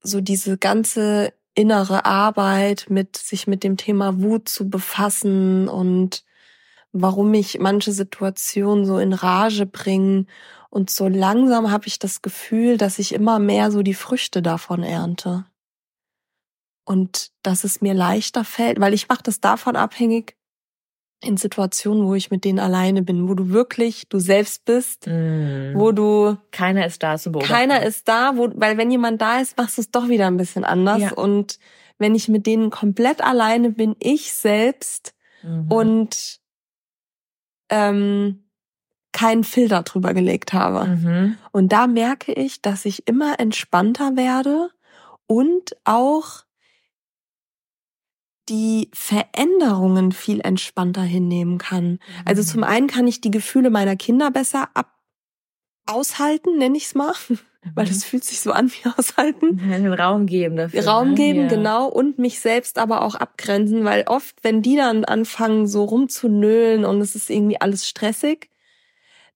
so 0.00 0.20
diese 0.20 0.58
ganze 0.58 1.32
innere 1.54 2.04
Arbeit 2.04 2.86
mit 2.88 3.16
sich 3.16 3.46
mit 3.46 3.62
dem 3.62 3.76
Thema 3.76 4.20
Wut 4.20 4.48
zu 4.48 4.68
befassen 4.68 5.68
und 5.68 6.24
warum 6.92 7.30
mich 7.30 7.58
manche 7.60 7.92
Situationen 7.92 8.86
so 8.86 8.98
in 8.98 9.12
Rage 9.12 9.66
bringen. 9.66 10.28
Und 10.68 10.90
so 10.90 11.06
langsam 11.06 11.70
habe 11.70 11.86
ich 11.86 11.98
das 11.98 12.22
Gefühl, 12.22 12.76
dass 12.76 12.98
ich 12.98 13.14
immer 13.14 13.38
mehr 13.38 13.70
so 13.70 13.82
die 13.82 13.94
Früchte 13.94 14.42
davon 14.42 14.82
ernte 14.82 15.46
und 16.84 17.30
dass 17.42 17.64
es 17.64 17.80
mir 17.80 17.94
leichter 17.94 18.44
fällt, 18.44 18.80
weil 18.80 18.94
ich 18.94 19.08
mache 19.08 19.22
das 19.22 19.40
davon 19.40 19.76
abhängig 19.76 20.36
in 21.22 21.36
Situationen, 21.36 22.06
wo 22.06 22.14
ich 22.14 22.30
mit 22.30 22.44
denen 22.44 22.58
alleine 22.58 23.02
bin, 23.02 23.28
wo 23.28 23.34
du 23.34 23.48
wirklich 23.48 24.08
du 24.08 24.18
selbst 24.18 24.64
bist, 24.66 25.06
mm. 25.06 25.74
wo 25.74 25.92
du 25.92 26.36
keiner 26.50 26.86
ist 26.86 27.02
da 27.02 27.16
zu 27.16 27.32
beobachten. 27.32 27.52
Keiner 27.52 27.82
ist 27.82 28.08
da, 28.08 28.36
wo 28.36 28.50
weil 28.54 28.76
wenn 28.76 28.90
jemand 28.90 29.22
da 29.22 29.40
ist, 29.40 29.56
machst 29.56 29.78
du 29.78 29.82
es 29.82 29.90
doch 29.90 30.08
wieder 30.08 30.26
ein 30.26 30.36
bisschen 30.36 30.64
anders 30.64 31.00
ja. 31.00 31.12
und 31.12 31.58
wenn 31.98 32.14
ich 32.14 32.28
mit 32.28 32.46
denen 32.46 32.70
komplett 32.70 33.22
alleine 33.22 33.70
bin, 33.70 33.96
ich 34.00 34.32
selbst 34.34 35.14
mhm. 35.42 35.70
und 35.70 36.40
ähm, 37.70 38.44
keinen 39.12 39.44
Filter 39.44 39.82
drüber 39.82 40.12
gelegt 40.12 40.52
habe. 40.52 40.86
Mhm. 40.86 41.38
Und 41.52 41.72
da 41.72 41.86
merke 41.86 42.32
ich, 42.32 42.60
dass 42.62 42.84
ich 42.84 43.06
immer 43.06 43.38
entspannter 43.38 44.16
werde 44.16 44.70
und 45.26 45.76
auch 45.84 46.43
die 48.48 48.90
Veränderungen 48.92 50.12
viel 50.12 50.40
entspannter 50.40 51.02
hinnehmen 51.02 51.58
kann. 51.58 51.98
Also 52.24 52.42
mhm. 52.42 52.46
zum 52.46 52.64
einen 52.64 52.86
kann 52.86 53.06
ich 53.06 53.20
die 53.20 53.30
Gefühle 53.30 53.70
meiner 53.70 53.96
Kinder 53.96 54.30
besser 54.30 54.68
ab 54.74 54.90
aushalten, 55.86 56.58
nenne 56.58 56.76
ich 56.76 56.84
es 56.84 56.94
mal, 56.94 57.14
weil 57.74 57.86
das 57.86 57.98
mhm. 57.98 58.02
fühlt 58.02 58.24
sich 58.24 58.40
so 58.40 58.52
an 58.52 58.70
wie 58.70 58.88
aushalten. 58.96 59.58
Den 59.70 59.92
Raum 59.92 60.26
geben 60.26 60.56
dafür. 60.56 60.86
Raum 60.86 61.10
ne? 61.10 61.14
geben, 61.14 61.40
ja. 61.42 61.48
genau, 61.48 61.88
und 61.88 62.18
mich 62.18 62.40
selbst 62.40 62.78
aber 62.78 63.02
auch 63.02 63.14
abgrenzen, 63.14 63.84
weil 63.84 64.04
oft, 64.06 64.36
wenn 64.42 64.62
die 64.62 64.76
dann 64.76 65.04
anfangen, 65.04 65.66
so 65.66 65.84
rumzunölen 65.84 66.84
und 66.84 67.00
es 67.00 67.14
ist 67.14 67.30
irgendwie 67.30 67.60
alles 67.60 67.88
stressig, 67.88 68.50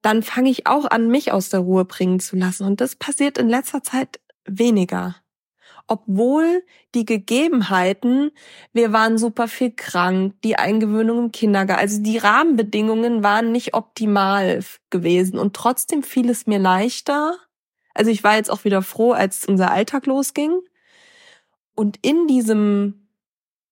dann 0.03 0.23
fange 0.23 0.51
ich 0.51 0.67
auch 0.67 0.87
an, 0.87 1.09
mich 1.09 1.33
aus 1.33 1.49
der 1.49 1.61
Ruhe 1.61 1.85
bringen 1.85 2.21
zu 2.21 2.37
lassen. 2.37 2.65
Und 2.65 2.81
das 2.81 2.95
passiert 2.95 3.37
in 3.37 3.49
letzter 3.49 3.83
Zeit 3.83 4.21
weniger 4.45 5.17
obwohl 5.89 6.63
die 6.95 7.05
Gegebenheiten, 7.05 8.31
wir 8.73 8.93
waren 8.93 9.19
super 9.19 9.49
viel 9.49 9.73
krank, 9.73 10.35
die 10.45 10.57
Eingewöhnung 10.57 11.19
im 11.25 11.33
Kindergarten, 11.33 11.81
also 11.81 12.03
die 12.03 12.19
Rahmenbedingungen 12.19 13.23
waren 13.23 13.51
nicht 13.51 13.75
optimal 13.75 14.61
gewesen 14.91 15.39
und 15.39 15.57
trotzdem 15.57 16.03
fiel 16.03 16.31
es 16.31 16.47
mir 16.47 16.59
leichter. 16.59 17.35
Also 17.95 18.11
ich 18.11 18.23
war 18.23 18.37
jetzt 18.37 18.51
auch 18.51 18.65
wieder 18.65 18.83
froh, 18.83 19.13
als 19.13 19.45
unser 19.45 19.73
Alltag 19.73 20.07
losging. 20.07 20.61
Und 21.75 21.99
in 22.03 22.27
diesem 22.27 23.09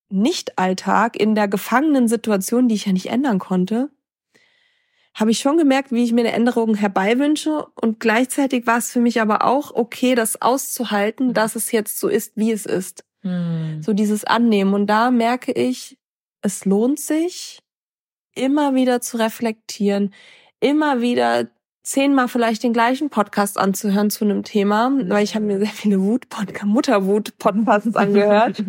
Nicht-Alltag, 0.08 1.16
in 1.16 1.34
der 1.34 1.48
gefangenen 1.48 2.08
Situation, 2.08 2.68
die 2.68 2.74
ich 2.74 2.86
ja 2.86 2.92
nicht 2.92 3.06
ändern 3.06 3.38
konnte, 3.38 3.90
habe 5.16 5.30
ich 5.30 5.38
schon 5.38 5.56
gemerkt, 5.56 5.92
wie 5.92 6.04
ich 6.04 6.12
mir 6.12 6.20
eine 6.20 6.32
Änderung 6.32 6.74
herbeiwünsche. 6.74 7.66
Und 7.80 8.00
gleichzeitig 8.00 8.66
war 8.66 8.76
es 8.76 8.90
für 8.90 9.00
mich 9.00 9.22
aber 9.22 9.44
auch 9.44 9.74
okay, 9.74 10.14
das 10.14 10.42
auszuhalten, 10.42 11.32
dass 11.32 11.56
es 11.56 11.72
jetzt 11.72 11.98
so 11.98 12.08
ist, 12.08 12.32
wie 12.36 12.52
es 12.52 12.66
ist. 12.66 13.02
Hm. 13.22 13.82
So 13.82 13.94
dieses 13.94 14.24
Annehmen. 14.24 14.74
Und 14.74 14.88
da 14.88 15.10
merke 15.10 15.52
ich, 15.52 15.96
es 16.42 16.66
lohnt 16.66 17.00
sich, 17.00 17.60
immer 18.34 18.74
wieder 18.74 19.00
zu 19.00 19.16
reflektieren, 19.16 20.12
immer 20.60 21.00
wieder 21.00 21.48
zehnmal 21.82 22.28
vielleicht 22.28 22.62
den 22.62 22.74
gleichen 22.74 23.08
Podcast 23.08 23.56
anzuhören 23.56 24.10
zu 24.10 24.26
einem 24.26 24.42
Thema, 24.42 24.92
weil 25.06 25.24
ich 25.24 25.34
habe 25.34 25.46
mir 25.46 25.58
sehr 25.58 25.68
viele 25.68 25.98
Wut 26.02 26.26
Mutterwut 26.64 27.38
Podcasts 27.38 27.96
angehört. 27.96 28.62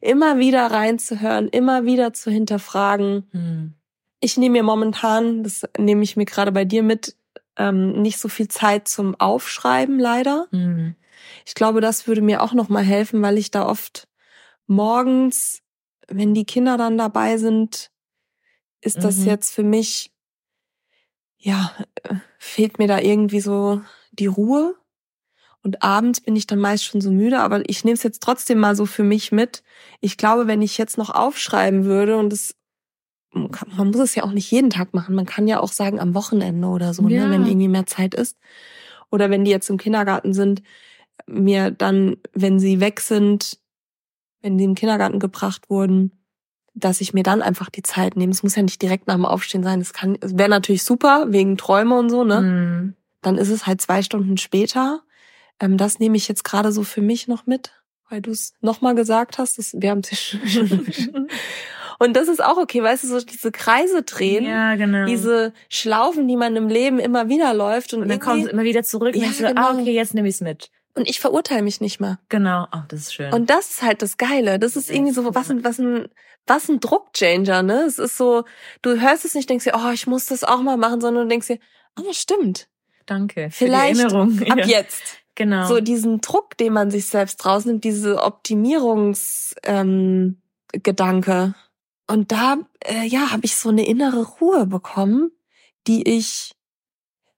immer 0.00 0.38
wieder 0.38 0.70
reinzuhören, 0.70 1.48
immer 1.48 1.84
wieder 1.84 2.14
zu 2.14 2.30
hinterfragen. 2.30 3.28
Hm 3.32 3.74
ich 4.20 4.36
nehme 4.36 4.54
mir 4.54 4.62
momentan, 4.62 5.42
das 5.42 5.62
nehme 5.76 6.02
ich 6.02 6.16
mir 6.16 6.24
gerade 6.24 6.52
bei 6.52 6.64
dir 6.64 6.82
mit, 6.82 7.16
ähm, 7.56 8.00
nicht 8.02 8.18
so 8.18 8.28
viel 8.28 8.48
Zeit 8.48 8.88
zum 8.88 9.14
Aufschreiben 9.18 9.98
leider. 9.98 10.46
Mhm. 10.50 10.96
Ich 11.46 11.54
glaube, 11.54 11.80
das 11.80 12.06
würde 12.06 12.22
mir 12.22 12.42
auch 12.42 12.52
noch 12.52 12.68
mal 12.68 12.84
helfen, 12.84 13.22
weil 13.22 13.38
ich 13.38 13.50
da 13.50 13.66
oft 13.66 14.08
morgens, 14.66 15.62
wenn 16.08 16.34
die 16.34 16.44
Kinder 16.44 16.76
dann 16.76 16.98
dabei 16.98 17.36
sind, 17.38 17.90
ist 18.80 19.02
das 19.02 19.18
mhm. 19.18 19.26
jetzt 19.26 19.54
für 19.54 19.64
mich, 19.64 20.12
ja, 21.36 21.72
äh, 22.02 22.14
fehlt 22.38 22.78
mir 22.78 22.88
da 22.88 23.00
irgendwie 23.00 23.40
so 23.40 23.82
die 24.12 24.26
Ruhe. 24.26 24.74
Und 25.62 25.82
abends 25.82 26.20
bin 26.20 26.36
ich 26.36 26.46
dann 26.46 26.60
meist 26.60 26.84
schon 26.84 27.00
so 27.00 27.10
müde, 27.10 27.40
aber 27.40 27.68
ich 27.68 27.84
nehme 27.84 27.94
es 27.94 28.04
jetzt 28.04 28.22
trotzdem 28.22 28.58
mal 28.58 28.76
so 28.76 28.86
für 28.86 29.02
mich 29.02 29.32
mit. 29.32 29.64
Ich 30.00 30.16
glaube, 30.16 30.46
wenn 30.46 30.62
ich 30.62 30.78
jetzt 30.78 30.96
noch 30.98 31.10
aufschreiben 31.10 31.84
würde 31.84 32.16
und 32.16 32.32
es 32.32 32.54
man 33.32 33.90
muss 33.90 34.00
es 34.00 34.14
ja 34.14 34.24
auch 34.24 34.32
nicht 34.32 34.50
jeden 34.50 34.70
Tag 34.70 34.94
machen. 34.94 35.14
Man 35.14 35.26
kann 35.26 35.48
ja 35.48 35.60
auch 35.60 35.72
sagen 35.72 36.00
am 36.00 36.14
Wochenende 36.14 36.66
oder 36.68 36.94
so, 36.94 37.06
ja. 37.08 37.26
ne, 37.26 37.30
wenn 37.30 37.46
irgendwie 37.46 37.68
mehr 37.68 37.86
Zeit 37.86 38.14
ist. 38.14 38.38
Oder 39.10 39.30
wenn 39.30 39.44
die 39.44 39.50
jetzt 39.50 39.70
im 39.70 39.78
Kindergarten 39.78 40.32
sind, 40.32 40.62
mir 41.26 41.70
dann, 41.70 42.16
wenn 42.32 42.58
sie 42.58 42.80
weg 42.80 43.00
sind, 43.00 43.58
wenn 44.40 44.58
die 44.58 44.64
im 44.64 44.74
Kindergarten 44.74 45.18
gebracht 45.18 45.68
wurden, 45.68 46.12
dass 46.74 47.00
ich 47.00 47.12
mir 47.12 47.22
dann 47.22 47.42
einfach 47.42 47.70
die 47.70 47.82
Zeit 47.82 48.16
nehme. 48.16 48.32
Es 48.32 48.42
muss 48.42 48.54
ja 48.54 48.62
nicht 48.62 48.80
direkt 48.80 49.08
nach 49.08 49.16
dem 49.16 49.26
Aufstehen 49.26 49.64
sein. 49.64 49.80
Es 49.80 49.92
kann, 49.92 50.16
es 50.20 50.38
wäre 50.38 50.48
natürlich 50.48 50.84
super 50.84 51.26
wegen 51.28 51.56
Träume 51.56 51.98
und 51.98 52.08
so, 52.08 52.24
ne? 52.24 52.40
Mhm. 52.40 52.94
Dann 53.20 53.36
ist 53.36 53.50
es 53.50 53.66
halt 53.66 53.80
zwei 53.80 54.02
Stunden 54.02 54.36
später. 54.36 55.02
Ähm, 55.58 55.76
das 55.76 55.98
nehme 55.98 56.16
ich 56.16 56.28
jetzt 56.28 56.44
gerade 56.44 56.70
so 56.70 56.84
für 56.84 57.02
mich 57.02 57.26
noch 57.26 57.46
mit, 57.46 57.72
weil 58.08 58.22
du 58.22 58.30
es 58.30 58.52
nochmal 58.60 58.94
gesagt 58.94 59.38
hast. 59.38 59.58
Das, 59.58 59.74
wir 59.76 59.90
haben 59.90 60.00
es 60.00 60.10
ja 60.10 60.16
schon. 60.46 61.28
Und 61.98 62.14
das 62.14 62.28
ist 62.28 62.42
auch 62.42 62.56
okay, 62.56 62.82
weißt 62.82 63.04
du, 63.04 63.08
so 63.08 63.20
diese 63.20 63.50
Kreise 63.50 64.02
drehen, 64.02 64.44
ja, 64.44 64.76
genau. 64.76 65.06
diese 65.06 65.52
Schlaufen, 65.68 66.28
die 66.28 66.36
man 66.36 66.54
im 66.54 66.68
Leben 66.68 67.00
immer 67.00 67.28
wieder 67.28 67.52
läuft. 67.54 67.92
Und, 67.92 68.02
und 68.02 68.08
dann 68.08 68.20
kommt 68.20 68.44
es 68.44 68.50
immer 68.50 68.62
wieder 68.62 68.84
zurück 68.84 69.16
ja, 69.16 69.26
und 69.26 69.44
ah, 69.44 69.48
genau. 69.48 69.68
ah, 69.68 69.74
okay, 69.74 69.92
jetzt 69.92 70.14
nehme 70.14 70.28
ich's 70.28 70.40
mit. 70.40 70.70
Und 70.94 71.08
ich 71.08 71.20
verurteile 71.20 71.62
mich 71.62 71.80
nicht 71.80 72.00
mehr. 72.00 72.18
Genau, 72.28 72.66
oh, 72.72 72.80
das 72.88 73.00
ist 73.00 73.14
schön. 73.14 73.32
Und 73.32 73.50
das 73.50 73.70
ist 73.70 73.82
halt 73.82 74.02
das 74.02 74.16
Geile. 74.16 74.58
Das 74.58 74.76
ist 74.76 74.90
irgendwie 74.90 75.12
so, 75.12 75.34
was 75.34 75.50
ein, 75.50 75.64
was 75.64 75.78
ein, 75.78 76.08
was 76.46 76.68
ein 76.68 76.80
Druckchanger, 76.80 77.62
ne? 77.62 77.82
Es 77.82 77.98
ist 77.98 78.16
so, 78.16 78.44
du 78.82 79.00
hörst 79.00 79.24
es 79.24 79.34
nicht, 79.34 79.50
denkst 79.50 79.64
dir, 79.64 79.74
oh, 79.76 79.90
ich 79.92 80.06
muss 80.06 80.26
das 80.26 80.44
auch 80.44 80.60
mal 80.60 80.76
machen, 80.76 81.00
sondern 81.00 81.24
du 81.24 81.28
denkst 81.28 81.48
dir, 81.48 81.58
oh, 82.00 82.12
stimmt. 82.12 82.68
Danke. 83.06 83.48
Vielleicht 83.50 83.98
Erinnerung. 83.98 84.40
ab 84.50 84.58
ja. 84.58 84.66
jetzt. 84.66 85.02
Genau. 85.34 85.66
So 85.66 85.80
diesen 85.80 86.20
Druck, 86.20 86.56
den 86.56 86.72
man 86.72 86.90
sich 86.90 87.06
selbst 87.06 87.44
rausnimmt, 87.46 87.84
diese 87.84 88.22
Optimierungsgedanke. 88.22 89.62
Ähm, 89.62 90.42
Gedanke. 90.72 91.54
Und 92.10 92.32
da, 92.32 92.56
äh, 92.84 93.06
ja, 93.06 93.30
habe 93.30 93.44
ich 93.44 93.56
so 93.56 93.68
eine 93.68 93.86
innere 93.86 94.24
Ruhe 94.24 94.66
bekommen, 94.66 95.30
die 95.86 96.08
ich 96.16 96.52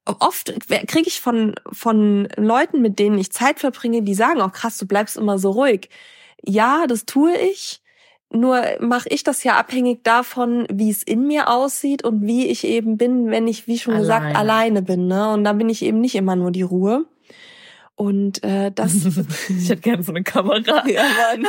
oft 0.04 0.52
kriege 0.88 1.08
ich 1.08 1.20
von 1.20 1.54
von 1.70 2.28
Leuten, 2.36 2.80
mit 2.80 2.98
denen 2.98 3.18
ich 3.18 3.32
Zeit 3.32 3.60
verbringe, 3.60 4.02
die 4.02 4.14
sagen 4.14 4.40
auch 4.40 4.52
krass, 4.52 4.78
du 4.78 4.86
bleibst 4.86 5.16
immer 5.16 5.38
so 5.38 5.50
ruhig. 5.50 5.88
Ja, 6.42 6.86
das 6.88 7.04
tue 7.04 7.36
ich. 7.36 7.82
Nur 8.32 8.62
mache 8.78 9.08
ich 9.08 9.24
das 9.24 9.42
ja 9.42 9.56
abhängig 9.56 10.04
davon, 10.04 10.66
wie 10.72 10.90
es 10.90 11.02
in 11.02 11.26
mir 11.26 11.48
aussieht 11.48 12.04
und 12.04 12.26
wie 12.26 12.46
ich 12.46 12.64
eben 12.64 12.96
bin, 12.96 13.28
wenn 13.28 13.48
ich, 13.48 13.66
wie 13.66 13.78
schon 13.78 13.94
alleine. 13.94 14.06
gesagt, 14.06 14.36
alleine 14.36 14.82
bin. 14.82 15.08
Ne? 15.08 15.32
Und 15.32 15.42
da 15.42 15.52
bin 15.52 15.68
ich 15.68 15.82
eben 15.82 16.00
nicht 16.00 16.14
immer 16.14 16.36
nur 16.36 16.52
die 16.52 16.62
Ruhe. 16.62 17.06
Und 18.00 18.42
äh, 18.42 18.72
das. 18.72 18.94
ich 19.50 19.68
hätte 19.68 19.82
gerne 19.82 20.02
so 20.02 20.12
eine 20.12 20.22
Kamera. 20.22 20.86
Ja, 20.88 21.02
Mann. 21.02 21.46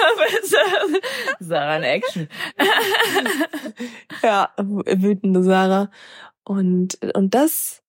Sarah 1.40 1.78
in 1.78 1.84
Action. 1.84 2.28
ja, 4.22 4.50
wütende 4.58 5.44
Sarah. 5.44 5.90
Und, 6.44 7.00
und 7.16 7.34
das, 7.34 7.82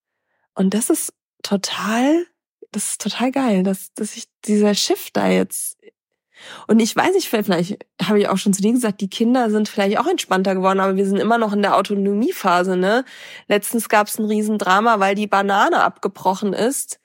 und 0.54 0.74
das 0.74 0.90
ist 0.90 1.12
total, 1.42 2.24
das 2.70 2.90
ist 2.90 3.00
total 3.00 3.32
geil, 3.32 3.64
dass, 3.64 3.92
dass 3.94 4.16
ich 4.16 4.26
dieser 4.44 4.76
Shift 4.76 5.16
da 5.16 5.26
jetzt. 5.26 5.76
Und 6.68 6.78
ich 6.78 6.94
weiß 6.94 7.14
nicht, 7.14 7.28
vielleicht 7.28 7.84
habe 8.00 8.20
ich 8.20 8.28
auch 8.28 8.38
schon 8.38 8.52
zu 8.52 8.62
dir 8.62 8.70
gesagt, 8.70 9.00
die 9.00 9.10
Kinder 9.10 9.50
sind 9.50 9.68
vielleicht 9.68 9.98
auch 9.98 10.06
entspannter 10.06 10.54
geworden, 10.54 10.78
aber 10.78 10.94
wir 10.94 11.06
sind 11.06 11.18
immer 11.18 11.38
noch 11.38 11.52
in 11.52 11.62
der 11.62 11.76
Autonomiephase, 11.76 12.76
ne? 12.76 13.04
Letztens 13.48 13.88
gab 13.88 14.06
es 14.06 14.20
ein 14.20 14.26
Riesendrama, 14.26 15.00
weil 15.00 15.16
die 15.16 15.26
Banane 15.26 15.82
abgebrochen 15.82 16.52
ist 16.52 17.00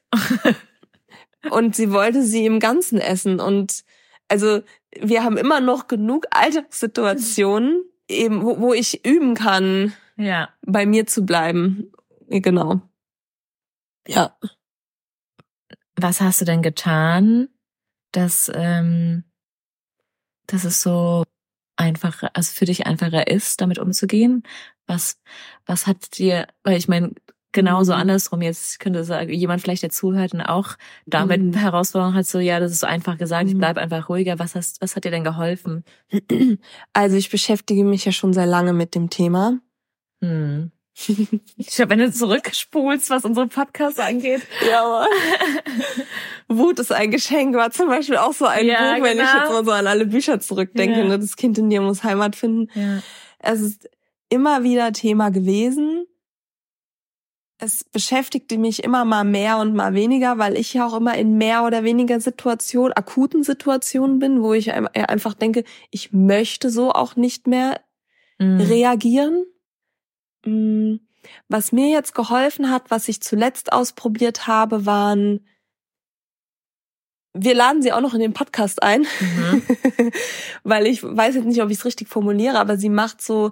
und 1.50 1.76
sie 1.76 1.92
wollte 1.92 2.24
sie 2.24 2.46
im 2.46 2.60
Ganzen 2.60 3.00
essen. 3.00 3.40
Und 3.40 3.84
also 4.28 4.62
wir 4.92 5.24
haben 5.24 5.38
immer 5.38 5.62
noch 5.62 5.88
genug 5.88 6.26
Alltagssituationen, 6.32 7.84
eben, 8.08 8.44
wo, 8.44 8.60
wo 8.60 8.74
ich 8.74 9.06
üben 9.06 9.36
kann, 9.36 9.94
ja. 10.16 10.50
bei 10.62 10.86
mir 10.86 11.08
zu 11.08 11.26
bleiben. 11.26 11.92
Genau. 12.28 12.82
Ja. 14.08 14.38
Was 15.96 16.22
hast 16.22 16.42
du 16.42 16.46
denn 16.46 16.62
getan, 16.62 17.50
dass, 18.12 18.52
ähm, 18.54 19.24
dass 20.46 20.64
es 20.64 20.82
so 20.82 21.24
einfacher, 21.76 22.32
also 22.36 22.52
für 22.54 22.66
dich 22.66 22.86
einfacher 22.86 23.28
ist, 23.28 23.62
damit 23.62 23.80
umzugehen? 23.80 24.44
Was, 24.86 25.20
was 25.66 25.88
hat 25.88 26.18
dir, 26.18 26.48
weil 26.64 26.78
ich 26.78 26.88
meine, 26.88 27.14
genauso 27.58 27.94
mhm. 27.94 28.02
andersrum. 28.02 28.42
Jetzt 28.44 28.80
könnte 28.80 29.04
sagen, 29.04 29.34
jemand 29.34 29.62
vielleicht, 29.62 29.82
der 29.82 29.90
zuhört 29.90 30.34
und 30.34 30.42
auch 30.42 30.76
damit 31.08 31.42
mhm. 31.42 31.54
Herausforderungen 31.56 32.16
hat, 32.16 32.28
so, 32.28 32.38
ja, 32.38 32.60
das 32.60 32.72
ist 32.72 32.82
so 32.82 32.88
einfach 32.88 33.18
gesagt, 33.18 33.46
mhm. 33.46 33.50
ich 33.50 33.58
bleib 33.58 33.78
einfach 33.78 34.10
ruhiger. 34.10 34.38
Was 34.38 34.54
hast, 34.54 34.80
was 34.80 34.96
hat 34.96 35.06
dir 35.06 35.12
denn 35.12 35.24
geholfen? 35.24 35.84
Also 36.94 37.16
ich 37.16 37.30
beschäftige 37.30 37.84
mich 37.84 38.06
ja 38.06 38.12
schon 38.12 38.34
sehr 38.34 38.46
lange 38.46 38.74
mit 38.74 38.96
dem 38.96 39.10
Thema. 39.10 39.60
Hm. 40.22 40.72
Ich 41.58 41.68
glaube, 41.68 41.92
wenn 41.92 42.00
du 42.00 42.12
zurückspulst, 42.12 43.10
was 43.10 43.24
unsere 43.26 43.48
Podcasts 43.48 44.00
angeht. 44.00 44.42
Ja, 44.70 44.88
Mann. 44.88 45.08
Wut 46.60 46.80
ist 46.80 46.92
ein 46.92 47.12
Geschenk 47.12 47.56
war 47.56 47.72
zum 47.72 47.88
Beispiel 47.88 48.18
auch 48.18 48.34
so 48.34 48.46
ein 48.46 48.66
ja, 48.66 48.96
Buch, 48.96 49.04
wenn 49.04 49.18
ich 49.18 49.24
genau. 49.24 49.40
jetzt 49.42 49.52
mal 49.52 49.66
so 49.66 49.72
an 49.72 49.88
alle 49.88 50.06
Bücher 50.06 50.40
zurückdenke. 50.40 51.00
Ja. 51.00 51.06
Ne? 51.06 51.20
Das 51.20 51.36
Kind 51.36 51.58
in 51.58 51.70
dir 51.70 51.82
muss 51.82 52.04
Heimat 52.04 52.36
finden. 52.36 52.70
Ja. 52.74 53.02
Es 53.40 53.62
ist 53.62 53.90
immer 54.30 54.64
wieder 54.64 54.92
Thema 54.92 55.30
gewesen 55.30 56.08
es 57.60 57.84
beschäftigte 57.84 58.58
mich 58.58 58.84
immer 58.84 59.04
mal 59.04 59.24
mehr 59.24 59.58
und 59.58 59.74
mal 59.74 59.94
weniger, 59.94 60.38
weil 60.38 60.58
ich 60.58 60.74
ja 60.74 60.86
auch 60.86 60.96
immer 60.96 61.18
in 61.18 61.38
mehr 61.38 61.64
oder 61.64 61.84
weniger 61.84 62.20
Situationen, 62.20 62.94
akuten 62.94 63.44
Situationen 63.44 64.20
bin, 64.20 64.44
wo 64.44 64.54
ich 64.54 64.72
einfach 64.74 65.34
denke, 65.34 65.64
ich 65.90 66.14
möchte 66.14 66.70
so 66.70 66.92
auch 66.92 67.16
nicht 67.16 67.48
mehr 67.48 67.82
mhm. 68.38 68.62
reagieren. 68.62 69.46
Mm, 70.46 70.98
was 71.50 71.72
mir 71.72 71.90
jetzt 71.90 72.14
geholfen 72.14 72.70
hat, 72.70 72.92
was 72.92 73.08
ich 73.08 73.22
zuletzt 73.22 73.74
ausprobiert 73.74 74.48
habe, 74.48 74.86
waren 74.86 75.46
wir 77.40 77.54
laden 77.54 77.84
sie 77.84 77.92
auch 77.92 78.02
noch 78.02 78.16
in 78.16 78.20
den 78.20 78.34
Podcast 78.34 78.82
ein, 78.82 79.02
mhm. 79.20 79.62
weil 80.64 80.88
ich 80.88 81.04
weiß 81.04 81.36
jetzt 81.36 81.46
nicht, 81.46 81.62
ob 81.62 81.70
ich 81.70 81.78
es 81.78 81.86
richtig 81.86 82.08
formuliere, 82.08 82.58
aber 82.58 82.78
sie 82.78 82.90
macht 82.90 83.22
so, 83.22 83.52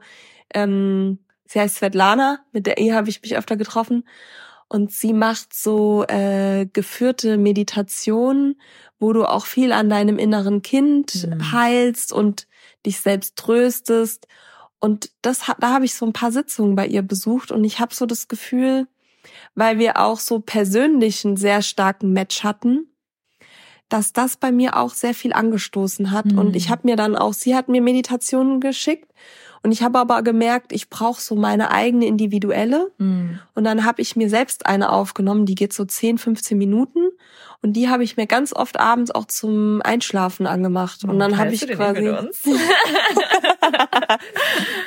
ähm, 0.53 1.19
sie 1.47 1.59
heißt 1.59 1.77
Svetlana, 1.77 2.39
mit 2.51 2.65
der 2.65 2.77
Ehe 2.77 2.95
habe 2.95 3.09
ich 3.09 3.21
mich 3.21 3.37
öfter 3.37 3.57
getroffen 3.57 4.03
und 4.67 4.91
sie 4.91 5.13
macht 5.13 5.53
so 5.53 6.05
äh, 6.07 6.65
geführte 6.71 7.37
Meditationen, 7.37 8.59
wo 8.99 9.13
du 9.13 9.25
auch 9.25 9.45
viel 9.45 9.71
an 9.71 9.89
deinem 9.89 10.17
inneren 10.17 10.61
Kind 10.61 11.27
mhm. 11.27 11.51
heilst 11.51 12.11
und 12.11 12.47
dich 12.85 12.99
selbst 12.99 13.35
tröstest. 13.35 14.27
Und 14.79 15.11
das 15.21 15.41
da 15.59 15.69
habe 15.69 15.85
ich 15.85 15.95
so 15.95 16.05
ein 16.05 16.13
paar 16.13 16.31
Sitzungen 16.31 16.75
bei 16.75 16.87
ihr 16.87 17.01
besucht 17.01 17.51
und 17.51 17.63
ich 17.63 17.79
habe 17.79 17.93
so 17.93 18.05
das 18.05 18.27
Gefühl, 18.27 18.87
weil 19.53 19.79
wir 19.79 19.99
auch 19.99 20.19
so 20.19 20.39
persönlich 20.39 21.25
einen 21.25 21.37
sehr 21.37 21.61
starken 21.61 22.11
Match 22.11 22.43
hatten, 22.43 22.91
dass 23.89 24.13
das 24.13 24.37
bei 24.37 24.51
mir 24.51 24.77
auch 24.77 24.93
sehr 24.93 25.13
viel 25.13 25.33
angestoßen 25.33 26.11
hat. 26.11 26.25
Mhm. 26.25 26.39
Und 26.39 26.55
ich 26.55 26.69
habe 26.69 26.81
mir 26.85 26.95
dann 26.95 27.15
auch, 27.15 27.33
sie 27.33 27.55
hat 27.55 27.69
mir 27.69 27.81
Meditationen 27.81 28.59
geschickt 28.59 29.11
und 29.65 29.71
ich 29.71 29.81
habe 29.81 29.97
aber 29.97 30.21
gemerkt, 30.21 30.71
ich 30.71 30.91
brauche 30.91 31.19
so 31.19 31.35
meine 31.35 31.71
eigene 31.71 32.05
individuelle. 32.05 32.91
Mhm. 32.99 33.39
Und 33.55 33.63
dann 33.63 33.83
habe 33.83 33.99
ich 33.99 34.15
mir 34.15 34.29
selbst 34.29 34.67
eine 34.67 34.91
aufgenommen, 34.91 35.47
die 35.47 35.55
geht 35.55 35.73
so 35.73 35.83
10, 35.83 36.19
15 36.19 36.55
Minuten. 36.55 36.99
Und 37.63 37.73
die 37.73 37.89
habe 37.89 38.03
ich 38.03 38.15
mir 38.15 38.27
ganz 38.27 38.53
oft 38.53 38.79
abends 38.79 39.09
auch 39.09 39.25
zum 39.25 39.81
Einschlafen 39.81 40.45
angemacht. 40.45 41.03
Und 41.03 41.17
dann 41.17 41.39
habe 41.39 41.51
ich 41.51 41.67
quasi. 41.67 42.05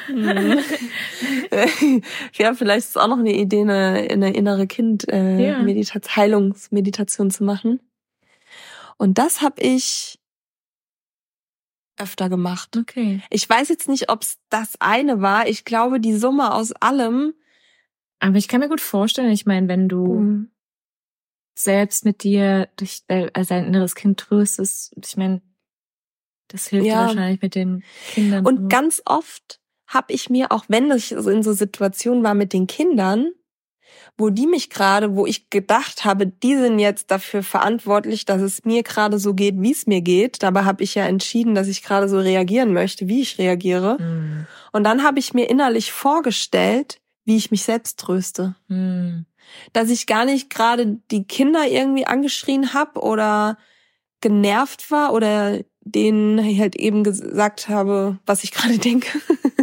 ja, 2.34 2.54
vielleicht 2.54 2.86
ist 2.86 2.98
auch 2.98 3.08
noch 3.08 3.18
eine 3.18 3.34
Idee, 3.34 3.62
eine, 3.62 4.06
eine 4.08 4.32
innere 4.32 4.68
Kind 4.68 5.08
äh, 5.08 5.44
ja. 5.44 5.58
Meditation, 5.58 7.32
zu 7.32 7.42
machen. 7.42 7.80
Und 8.96 9.18
das 9.18 9.42
habe 9.42 9.60
ich 9.60 10.20
öfter 12.00 12.28
gemacht. 12.28 12.76
Okay. 12.76 13.22
Ich 13.30 13.48
weiß 13.48 13.68
jetzt 13.68 13.88
nicht, 13.88 14.10
ob 14.10 14.22
es 14.22 14.38
das 14.50 14.74
eine 14.80 15.20
war. 15.20 15.48
Ich 15.48 15.64
glaube, 15.64 16.00
die 16.00 16.14
Summe 16.14 16.54
aus 16.54 16.72
allem. 16.72 17.34
Aber 18.20 18.36
ich 18.36 18.48
kann 18.48 18.60
mir 18.60 18.68
gut 18.68 18.80
vorstellen, 18.80 19.30
ich 19.30 19.46
meine, 19.46 19.68
wenn 19.68 19.88
du 19.88 20.14
mhm. 20.14 20.50
selbst 21.54 22.04
mit 22.04 22.22
dir 22.22 22.68
durch 22.76 23.02
äh, 23.08 23.30
also 23.32 23.54
dein 23.54 23.66
inneres 23.66 23.94
Kind 23.94 24.18
tröstest, 24.18 24.94
ich 25.04 25.16
meine, 25.16 25.42
das 26.48 26.68
hilft 26.68 26.86
ja. 26.86 27.06
wahrscheinlich 27.06 27.42
mit 27.42 27.54
den 27.54 27.84
Kindern. 28.10 28.46
Und 28.46 28.64
auch. 28.64 28.68
ganz 28.68 29.02
oft 29.04 29.60
habe 29.86 30.12
ich 30.12 30.30
mir, 30.30 30.52
auch 30.52 30.64
wenn 30.68 30.90
ich 30.90 31.12
in 31.12 31.42
so 31.42 31.52
Situationen 31.52 32.22
war 32.24 32.34
mit 32.34 32.52
den 32.52 32.66
Kindern, 32.66 33.32
wo 34.16 34.30
die 34.30 34.46
mich 34.46 34.70
gerade, 34.70 35.14
wo 35.14 35.26
ich 35.26 35.48
gedacht 35.50 36.04
habe, 36.04 36.26
die 36.26 36.56
sind 36.56 36.78
jetzt 36.78 37.10
dafür 37.10 37.42
verantwortlich, 37.42 38.24
dass 38.24 38.42
es 38.42 38.64
mir 38.64 38.82
gerade 38.82 39.18
so 39.18 39.34
geht, 39.34 39.54
wie 39.60 39.72
es 39.72 39.86
mir 39.86 40.00
geht. 40.00 40.42
Dabei 40.42 40.64
habe 40.64 40.82
ich 40.82 40.94
ja 40.94 41.06
entschieden, 41.06 41.54
dass 41.54 41.68
ich 41.68 41.82
gerade 41.82 42.08
so 42.08 42.18
reagieren 42.18 42.72
möchte, 42.72 43.08
wie 43.08 43.22
ich 43.22 43.38
reagiere. 43.38 43.96
Mhm. 44.00 44.46
Und 44.72 44.84
dann 44.84 45.04
habe 45.04 45.18
ich 45.18 45.34
mir 45.34 45.48
innerlich 45.48 45.92
vorgestellt, 45.92 47.00
wie 47.24 47.36
ich 47.36 47.50
mich 47.50 47.62
selbst 47.62 48.00
tröste. 48.00 48.56
Mhm. 48.68 49.26
Dass 49.72 49.90
ich 49.90 50.06
gar 50.06 50.24
nicht 50.24 50.50
gerade 50.50 50.98
die 51.10 51.24
Kinder 51.24 51.66
irgendwie 51.66 52.06
angeschrien 52.06 52.74
habe 52.74 53.00
oder 53.00 53.56
genervt 54.20 54.90
war 54.90 55.12
oder 55.12 55.60
denen 55.92 56.38
halt 56.58 56.76
eben 56.76 57.04
gesagt 57.04 57.68
habe, 57.68 58.18
was 58.26 58.44
ich 58.44 58.52
gerade 58.52 58.78
denke, 58.78 59.18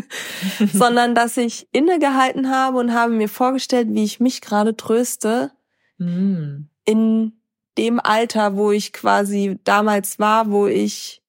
sondern 0.74 1.16
dass 1.16 1.38
ich 1.38 1.68
innegehalten 1.72 2.50
habe 2.50 2.78
und 2.78 2.94
habe 2.94 3.14
mir 3.14 3.30
vorgestellt, 3.30 3.88
wie 3.92 4.04
ich 4.04 4.20
mich 4.20 4.42
gerade 4.42 4.76
tröste 4.76 5.52
mm. 5.98 6.68
in 6.86 7.34
dem 7.78 8.00
Alter, 8.00 8.56
wo 8.56 8.72
ich 8.72 8.94
quasi 8.94 9.60
damals 9.64 10.20
war, 10.20 10.50
wo 10.50 10.68
ich 10.68 11.22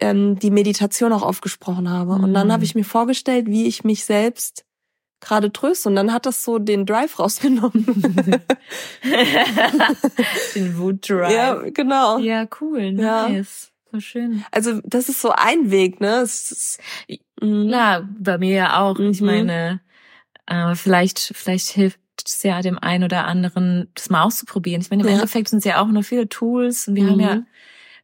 ähm, 0.00 0.38
die 0.38 0.50
Meditation 0.50 1.12
auch 1.12 1.22
aufgesprochen 1.22 1.88
habe. 1.88 2.18
Mm. 2.18 2.24
Und 2.24 2.34
dann 2.34 2.50
habe 2.52 2.62
mm. 2.62 2.64
ich 2.64 2.74
mir 2.74 2.84
vorgestellt, 2.84 3.46
wie 3.46 3.66
ich 3.66 3.84
mich 3.84 4.04
selbst 4.04 4.64
gerade 5.24 5.52
tröste. 5.52 5.88
Und 5.88 5.96
dann 5.96 6.12
hat 6.12 6.26
das 6.26 6.44
so 6.44 6.58
den 6.58 6.86
Drive 6.86 7.18
rausgenommen. 7.18 7.84
den 10.54 10.78
Wut-Drive. 10.78 11.32
Ja, 11.32 11.54
genau. 11.70 12.18
Ja, 12.18 12.46
cool. 12.60 12.92
Nice. 12.92 13.70
Ja. 13.70 13.73
So 13.94 14.00
schön. 14.00 14.44
Also 14.50 14.80
das 14.82 15.08
ist 15.08 15.20
so 15.20 15.30
ein 15.30 15.70
Weg, 15.70 16.00
ne? 16.00 16.22
Ist, 16.22 16.80
mhm. 17.40 17.68
Klar, 17.68 18.08
bei 18.18 18.38
mir 18.38 18.52
ja 18.52 18.80
auch. 18.80 18.98
Mhm. 18.98 19.10
Ich 19.10 19.20
meine, 19.20 19.80
äh, 20.46 20.74
vielleicht, 20.74 21.20
vielleicht 21.20 21.68
hilft 21.68 22.00
es 22.26 22.42
ja 22.42 22.60
dem 22.60 22.76
einen 22.76 23.04
oder 23.04 23.24
anderen, 23.26 23.86
das 23.94 24.10
mal 24.10 24.24
auszuprobieren. 24.24 24.80
Ich 24.80 24.90
meine, 24.90 25.04
im 25.04 25.08
ja. 25.08 25.14
Endeffekt 25.14 25.48
sind 25.48 25.60
es 25.60 25.64
ja 25.64 25.80
auch 25.80 25.86
nur 25.86 26.02
viele 26.02 26.28
Tools 26.28 26.88
und 26.88 26.96
wir 26.96 27.04
mhm. 27.04 27.10
haben 27.10 27.20
ja 27.20 27.34
mhm. 27.36 27.46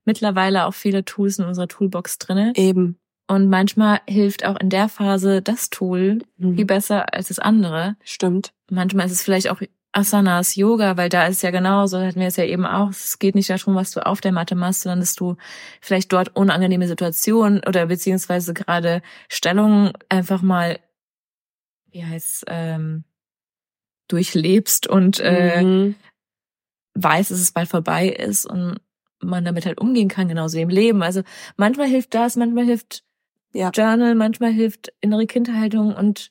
mittlerweile 0.04 0.66
auch 0.66 0.74
viele 0.74 1.04
Tools 1.04 1.40
in 1.40 1.44
unserer 1.44 1.66
Toolbox 1.66 2.18
drinne. 2.18 2.52
Eben. 2.54 2.96
Und 3.26 3.48
manchmal 3.48 4.00
hilft 4.08 4.44
auch 4.44 4.60
in 4.60 4.70
der 4.70 4.88
Phase 4.88 5.42
das 5.42 5.70
Tool 5.70 6.20
mhm. 6.36 6.54
viel 6.54 6.66
besser 6.66 7.12
als 7.12 7.28
das 7.28 7.40
andere. 7.40 7.96
Stimmt. 8.04 8.52
Manchmal 8.70 9.06
ist 9.06 9.12
es 9.12 9.22
vielleicht 9.22 9.50
auch 9.50 9.60
Asanas, 9.92 10.54
Yoga, 10.54 10.96
weil 10.96 11.08
da 11.08 11.26
ist 11.26 11.42
ja 11.42 11.50
genauso, 11.50 11.98
hatten 11.98 12.20
wir 12.20 12.28
es 12.28 12.36
ja 12.36 12.44
eben 12.44 12.64
auch, 12.64 12.90
es 12.90 13.18
geht 13.18 13.34
nicht 13.34 13.50
darum, 13.50 13.74
was 13.74 13.90
du 13.90 14.06
auf 14.06 14.20
der 14.20 14.30
Matte 14.30 14.54
machst, 14.54 14.82
sondern 14.82 15.00
dass 15.00 15.14
du 15.14 15.36
vielleicht 15.80 16.12
dort 16.12 16.36
unangenehme 16.36 16.86
Situationen 16.86 17.60
oder 17.66 17.86
beziehungsweise 17.86 18.54
gerade 18.54 19.02
Stellungen 19.28 19.92
einfach 20.08 20.42
mal, 20.42 20.78
wie 21.90 22.04
heißt 22.04 22.44
ähm, 22.46 23.04
durchlebst 24.06 24.86
und 24.86 25.18
äh, 25.20 25.62
mhm. 25.62 25.94
weiß, 26.94 27.28
dass 27.28 27.40
es 27.40 27.52
bald 27.52 27.68
vorbei 27.68 28.08
ist 28.08 28.46
und 28.46 28.78
man 29.20 29.44
damit 29.44 29.66
halt 29.66 29.80
umgehen 29.80 30.08
kann, 30.08 30.28
genauso 30.28 30.56
wie 30.56 30.62
im 30.62 30.68
Leben. 30.68 31.02
Also 31.02 31.22
manchmal 31.56 31.88
hilft 31.88 32.14
das, 32.14 32.36
manchmal 32.36 32.64
hilft 32.64 33.04
ja. 33.52 33.70
Journal, 33.70 34.14
manchmal 34.14 34.52
hilft 34.52 34.92
innere 35.00 35.26
Kindhaltung 35.26 35.94
und 35.94 36.30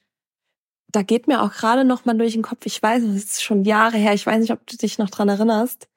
da 0.91 1.04
geht 1.04 1.28
mir 1.28 1.41
auch 1.41 1.52
gerade 1.52 1.86
noch 1.86 2.06
mal 2.06 2.17
durch 2.17 2.34
den 2.34 2.41
Kopf, 2.41 2.65
ich 2.65 2.82
weiß, 2.82 3.04
es 3.04 3.15
ist 3.15 3.43
schon 3.43 3.63
Jahre 3.63 3.97
her, 3.97 4.13
ich 4.13 4.25
weiß 4.25 4.39
nicht, 4.39 4.52
ob 4.52 4.65
du 4.65 4.75
dich 4.75 4.97
noch 4.97 5.10
dran 5.10 5.30
erinnerst. 5.30 5.88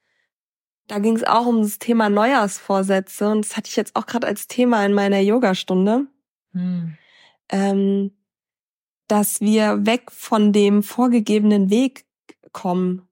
Da 0.87 0.99
ging 0.99 1.17
es 1.17 1.25
auch 1.25 1.47
um 1.47 1.63
das 1.63 1.79
Thema 1.79 2.11
Neujahrsvorsätze 2.11 3.31
und 3.31 3.47
das 3.47 3.57
hatte 3.57 3.69
ich 3.69 3.77
jetzt 3.77 3.97
auch 3.97 4.07
gerade 4.07 4.27
als 4.27 4.49
Thema 4.49 4.85
in 4.85 4.93
meiner 4.93 5.21
Yogastunde. 5.21 6.07
Hm. 6.53 6.97
Ähm, 7.49 8.13
dass 9.09 9.41
wir 9.41 9.85
weg 9.87 10.11
von 10.11 10.53
dem 10.53 10.83
vorgegebenen 10.83 11.71
Weg 11.71 12.05
kommen, 12.53 13.09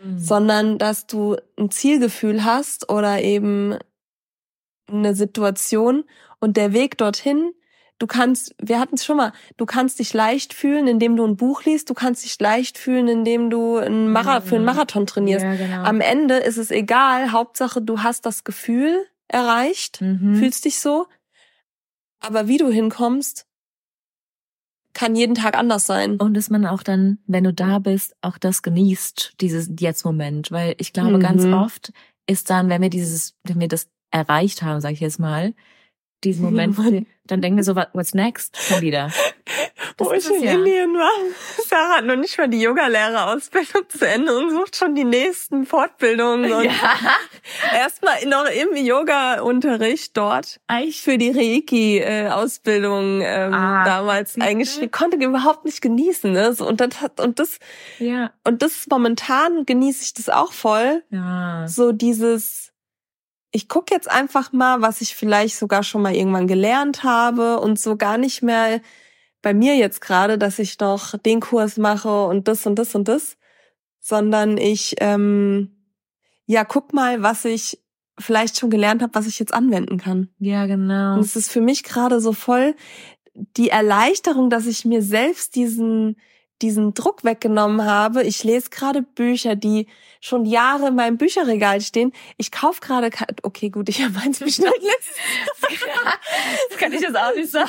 hm. 0.00 0.18
sondern 0.18 0.78
dass 0.78 1.06
du 1.06 1.36
ein 1.58 1.70
Zielgefühl 1.70 2.44
hast 2.44 2.90
oder 2.90 3.22
eben 3.22 3.78
eine 4.86 5.14
Situation 5.14 6.04
und 6.40 6.56
der 6.56 6.72
Weg 6.72 6.98
dorthin 6.98 7.52
Du 7.98 8.06
kannst, 8.06 8.54
wir 8.60 8.80
hatten 8.80 8.96
es 8.96 9.04
schon 9.04 9.16
mal, 9.16 9.32
du 9.56 9.66
kannst 9.66 10.00
dich 10.00 10.12
leicht 10.12 10.52
fühlen, 10.52 10.88
indem 10.88 11.16
du 11.16 11.24
ein 11.24 11.36
Buch 11.36 11.64
liest, 11.64 11.88
du 11.90 11.94
kannst 11.94 12.24
dich 12.24 12.38
leicht 12.40 12.76
fühlen, 12.76 13.06
indem 13.06 13.50
du 13.50 13.76
einen 13.76 14.10
Mara 14.10 14.40
für 14.40 14.56
einen 14.56 14.64
Marathon 14.64 15.06
trainierst. 15.06 15.44
Ja, 15.44 15.54
genau. 15.54 15.82
Am 15.84 16.00
Ende 16.00 16.36
ist 16.36 16.56
es 16.56 16.70
egal, 16.70 17.30
Hauptsache 17.30 17.80
du 17.80 18.02
hast 18.02 18.26
das 18.26 18.42
Gefühl 18.42 19.06
erreicht, 19.28 20.00
mhm. 20.00 20.36
fühlst 20.36 20.64
dich 20.64 20.80
so. 20.80 21.06
Aber 22.20 22.48
wie 22.48 22.56
du 22.56 22.68
hinkommst, 22.68 23.46
kann 24.94 25.16
jeden 25.16 25.34
Tag 25.34 25.58
anders 25.58 25.86
sein. 25.86 26.16
Und 26.16 26.34
dass 26.34 26.50
man 26.50 26.64
auch 26.66 26.82
dann, 26.82 27.18
wenn 27.26 27.44
du 27.44 27.52
da 27.52 27.80
bist, 27.80 28.16
auch 28.22 28.38
das 28.38 28.62
genießt, 28.62 29.34
dieses 29.40 29.70
Jetzt-Moment. 29.78 30.50
Weil 30.50 30.74
ich 30.78 30.92
glaube, 30.92 31.18
mhm. 31.18 31.20
ganz 31.20 31.44
oft 31.44 31.92
ist 32.26 32.48
dann, 32.48 32.68
wenn 32.70 32.80
wir 32.80 32.90
dieses, 32.90 33.34
wenn 33.42 33.60
wir 33.60 33.68
das 33.68 33.88
erreicht 34.10 34.62
haben, 34.62 34.80
sage 34.80 34.94
ich 34.94 35.00
jetzt 35.00 35.18
mal, 35.18 35.52
diesen 36.24 36.44
Moment, 36.44 36.76
dann 37.26 37.40
denken 37.40 37.56
wir 37.56 37.64
so, 37.64 37.74
what's 37.74 38.14
next? 38.14 38.56
Schon 38.56 38.80
wieder. 38.80 39.10
Das 39.96 40.08
Wo 40.08 40.12
ich 40.12 40.28
in 40.28 40.42
ja. 40.42 40.52
Indien 40.52 40.94
war, 40.94 41.10
Sarah 41.68 41.98
hat 41.98 42.04
noch 42.04 42.16
nicht 42.16 42.36
mal 42.36 42.48
die 42.48 42.60
Yogalehrerausbildung 42.60 43.82
zu 43.88 44.06
Ende 44.06 44.36
und 44.36 44.50
sucht 44.50 44.74
schon 44.74 44.96
die 44.96 45.04
nächsten 45.04 45.66
Fortbildungen. 45.66 46.52
Und 46.52 46.64
ja. 46.64 46.72
Erstmal 47.72 48.24
noch 48.26 48.46
im 48.46 48.74
Yoga-Unterricht 48.74 50.16
dort 50.16 50.58
Eich. 50.66 51.00
für 51.00 51.16
die 51.16 51.30
Reiki-Ausbildung 51.30 53.20
ähm, 53.22 53.54
ah, 53.54 53.84
damals 53.84 54.36
eingeschrieben. 54.40 54.90
Konnte 54.90 55.16
überhaupt 55.18 55.64
nicht 55.64 55.80
genießen. 55.80 56.32
Ne? 56.32 56.56
Und 56.58 56.80
das 56.80 57.00
hat 57.00 57.20
und 57.20 57.38
das 57.38 57.58
ja. 58.00 58.32
und 58.42 58.62
das 58.62 58.86
momentan 58.90 59.64
genieße 59.64 60.02
ich 60.02 60.14
das 60.14 60.28
auch 60.28 60.52
voll. 60.52 61.04
Ja. 61.10 61.68
So 61.68 61.92
dieses 61.92 62.73
ich 63.54 63.68
gucke 63.68 63.94
jetzt 63.94 64.10
einfach 64.10 64.52
mal, 64.52 64.82
was 64.82 65.00
ich 65.00 65.14
vielleicht 65.14 65.56
sogar 65.56 65.84
schon 65.84 66.02
mal 66.02 66.14
irgendwann 66.14 66.48
gelernt 66.48 67.04
habe 67.04 67.60
und 67.60 67.78
so 67.78 67.96
gar 67.96 68.18
nicht 68.18 68.42
mehr 68.42 68.80
bei 69.42 69.54
mir 69.54 69.76
jetzt 69.76 70.00
gerade, 70.00 70.38
dass 70.38 70.58
ich 70.58 70.80
noch 70.80 71.16
den 71.16 71.38
Kurs 71.38 71.76
mache 71.76 72.24
und 72.24 72.48
das 72.48 72.66
und 72.66 72.80
das 72.80 72.96
und 72.96 73.06
das, 73.06 73.36
sondern 74.00 74.58
ich 74.58 74.96
ähm, 74.98 75.70
ja 76.46 76.64
guck 76.64 76.92
mal, 76.92 77.22
was 77.22 77.44
ich 77.44 77.80
vielleicht 78.18 78.58
schon 78.58 78.70
gelernt 78.70 79.02
habe, 79.02 79.14
was 79.14 79.28
ich 79.28 79.38
jetzt 79.38 79.54
anwenden 79.54 79.98
kann. 79.98 80.30
Ja, 80.40 80.66
genau. 80.66 81.14
Und 81.14 81.20
es 81.20 81.36
ist 81.36 81.48
für 81.48 81.60
mich 81.60 81.84
gerade 81.84 82.20
so 82.20 82.32
voll 82.32 82.74
die 83.34 83.68
Erleichterung, 83.68 84.50
dass 84.50 84.66
ich 84.66 84.84
mir 84.84 85.00
selbst 85.00 85.54
diesen 85.54 86.16
diesen 86.64 86.94
Druck 86.94 87.24
weggenommen 87.24 87.84
habe. 87.84 88.22
Ich 88.22 88.42
lese 88.42 88.70
gerade 88.70 89.02
Bücher, 89.02 89.54
die 89.54 89.86
schon 90.20 90.46
Jahre 90.46 90.88
in 90.88 90.94
meinem 90.94 91.18
Bücherregal 91.18 91.82
stehen. 91.82 92.12
Ich 92.38 92.50
kaufe 92.50 92.80
gerade, 92.80 93.10
okay, 93.42 93.68
gut, 93.68 93.90
ich 93.90 94.02
habe 94.04 94.18
eins 94.20 94.38
bestellt. 94.38 94.72
das 96.70 96.78
kann 96.78 96.92
ich 96.94 97.02
jetzt 97.02 97.16
auch 97.16 97.34
nicht 97.34 97.50
sagen. 97.50 97.68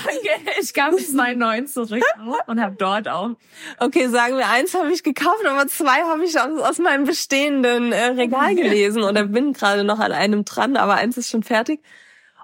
Ich 0.61 0.73
gab 0.73 0.93
es 0.93 1.11
meinen 1.11 1.39
neuen 1.39 1.67
zurück 1.67 2.03
und 2.47 2.61
habe 2.61 2.75
dort 2.77 3.09
auch. 3.09 3.31
Okay, 3.79 4.07
sagen 4.07 4.37
wir, 4.37 4.47
eins 4.47 4.73
habe 4.73 4.91
ich 4.93 5.03
gekauft, 5.03 5.45
aber 5.45 5.67
zwei 5.67 6.01
habe 6.03 6.23
ich 6.23 6.39
aus, 6.39 6.61
aus 6.61 6.79
meinem 6.79 7.03
bestehenden 7.03 7.91
äh, 7.91 8.05
Regal 8.05 8.55
gelesen 8.55 9.03
oder 9.03 9.25
bin 9.25 9.51
gerade 9.51 9.83
noch 9.83 9.99
an 9.99 10.13
einem 10.13 10.45
dran, 10.45 10.77
aber 10.77 10.93
eins 10.95 11.17
ist 11.17 11.29
schon 11.29 11.43
fertig. 11.43 11.81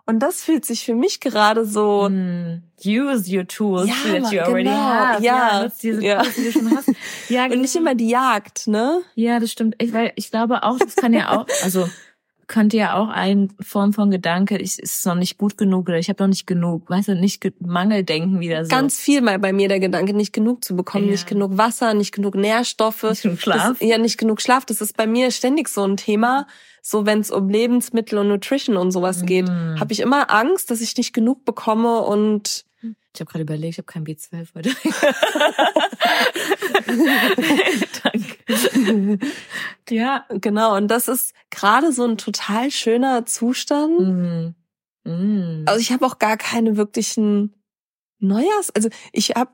Und 0.05 0.19
das 0.19 0.43
fühlt 0.43 0.65
sich 0.65 0.85
für 0.85 0.95
mich 0.95 1.19
gerade 1.19 1.65
so. 1.65 2.09
Mm, 2.09 2.63
use 2.83 3.33
your 3.33 3.47
tools 3.47 3.87
ja, 3.87 4.19
that 4.19 4.31
you 4.31 4.39
already 4.39 4.63
genau. 4.63 4.75
have. 4.75 5.23
Ja, 5.23 5.63
ja, 5.63 5.71
diese 5.81 6.03
ja. 6.03 6.21
Tools, 6.21 6.35
die 6.35 6.43
du 6.43 6.51
schon 6.51 6.75
hast. 6.75 6.91
Ja. 7.29 7.45
Und 7.45 7.61
nicht 7.61 7.73
genau. 7.73 7.85
immer 7.85 7.95
die 7.95 8.09
Jagd, 8.09 8.67
ne? 8.67 9.01
Ja, 9.15 9.39
das 9.39 9.51
stimmt. 9.51 9.75
Ich, 9.79 9.93
weil 9.93 10.11
ich 10.15 10.31
glaube 10.31 10.63
auch, 10.63 10.77
das 10.77 10.95
kann 10.95 11.13
ja 11.13 11.31
auch, 11.31 11.45
also 11.63 11.87
könnte 12.51 12.77
ja 12.77 12.95
auch 12.95 13.07
eine 13.07 13.47
Form 13.59 13.93
von 13.93 14.11
Gedanke, 14.11 14.57
ich 14.57 14.77
ist 14.77 15.05
noch 15.05 15.15
nicht 15.15 15.37
gut 15.37 15.57
genug 15.57 15.87
oder 15.87 15.97
ich 15.97 16.09
habe 16.09 16.21
noch 16.21 16.27
nicht 16.27 16.45
genug, 16.45 16.89
weißt 16.89 17.07
du, 17.07 17.15
nicht 17.15 17.43
Mangeldenken 17.59 18.39
wieder 18.39 18.65
so. 18.65 18.69
Ganz 18.69 18.99
viel 18.99 19.21
mal 19.21 19.39
bei 19.39 19.53
mir 19.53 19.69
der 19.69 19.79
Gedanke, 19.79 20.13
nicht 20.13 20.33
genug 20.33 20.63
zu 20.63 20.75
bekommen, 20.75 21.05
ja. 21.05 21.11
nicht 21.11 21.27
genug 21.27 21.57
Wasser, 21.57 21.93
nicht 21.93 22.13
genug 22.13 22.35
Nährstoffe, 22.35 23.03
nicht 23.03 23.23
genug 23.23 23.39
Schlaf. 23.39 23.79
Das, 23.79 23.87
ja, 23.87 23.97
nicht 23.97 24.17
genug 24.17 24.41
Schlaf. 24.41 24.65
Das 24.65 24.81
ist 24.81 24.97
bei 24.97 25.07
mir 25.07 25.31
ständig 25.31 25.69
so 25.69 25.83
ein 25.83 25.97
Thema 25.97 26.45
so 26.81 27.05
wenn 27.05 27.19
es 27.19 27.29
um 27.29 27.47
Lebensmittel 27.47 28.17
und 28.17 28.27
Nutrition 28.27 28.75
und 28.75 28.91
sowas 28.91 29.23
geht, 29.25 29.47
mm. 29.47 29.79
habe 29.79 29.93
ich 29.93 29.99
immer 29.99 30.31
Angst, 30.31 30.71
dass 30.71 30.81
ich 30.81 30.97
nicht 30.97 31.13
genug 31.13 31.45
bekomme 31.45 32.01
und 32.01 32.65
ich 33.13 33.19
habe 33.19 33.29
gerade 33.29 33.43
überlegt, 33.43 33.73
ich 33.73 33.77
habe 33.77 33.85
kein 33.85 34.05
B12 34.05 34.47
heute. 34.55 34.71
Danke. 38.03 39.19
Ja, 39.89 40.25
genau. 40.29 40.77
Und 40.77 40.87
das 40.87 41.07
ist 41.07 41.33
gerade 41.49 41.91
so 41.91 42.05
ein 42.05 42.17
total 42.17 42.71
schöner 42.71 43.25
Zustand. 43.25 43.99
Mm. 43.99 44.55
Mm. 45.09 45.65
Also 45.67 45.81
ich 45.81 45.91
habe 45.91 46.05
auch 46.05 46.19
gar 46.19 46.37
keine 46.37 46.77
wirklichen 46.77 47.53
Neujahrs. 48.19 48.69
Also 48.73 48.89
ich 49.11 49.31
habe 49.31 49.51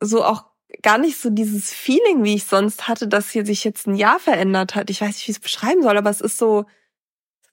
so 0.00 0.24
auch 0.24 0.46
gar 0.82 0.98
nicht 0.98 1.18
so 1.18 1.30
dieses 1.30 1.72
Feeling, 1.72 2.24
wie 2.24 2.34
ich 2.34 2.44
sonst 2.44 2.88
hatte, 2.88 3.06
dass 3.06 3.30
hier 3.30 3.46
sich 3.46 3.62
jetzt 3.62 3.86
ein 3.86 3.94
Jahr 3.94 4.18
verändert 4.18 4.74
hat. 4.74 4.90
Ich 4.90 5.00
weiß 5.00 5.08
nicht, 5.08 5.28
wie 5.28 5.32
ich 5.32 5.36
es 5.36 5.42
beschreiben 5.42 5.82
soll, 5.82 5.96
aber 5.96 6.10
es 6.10 6.20
ist 6.20 6.38
so 6.38 6.64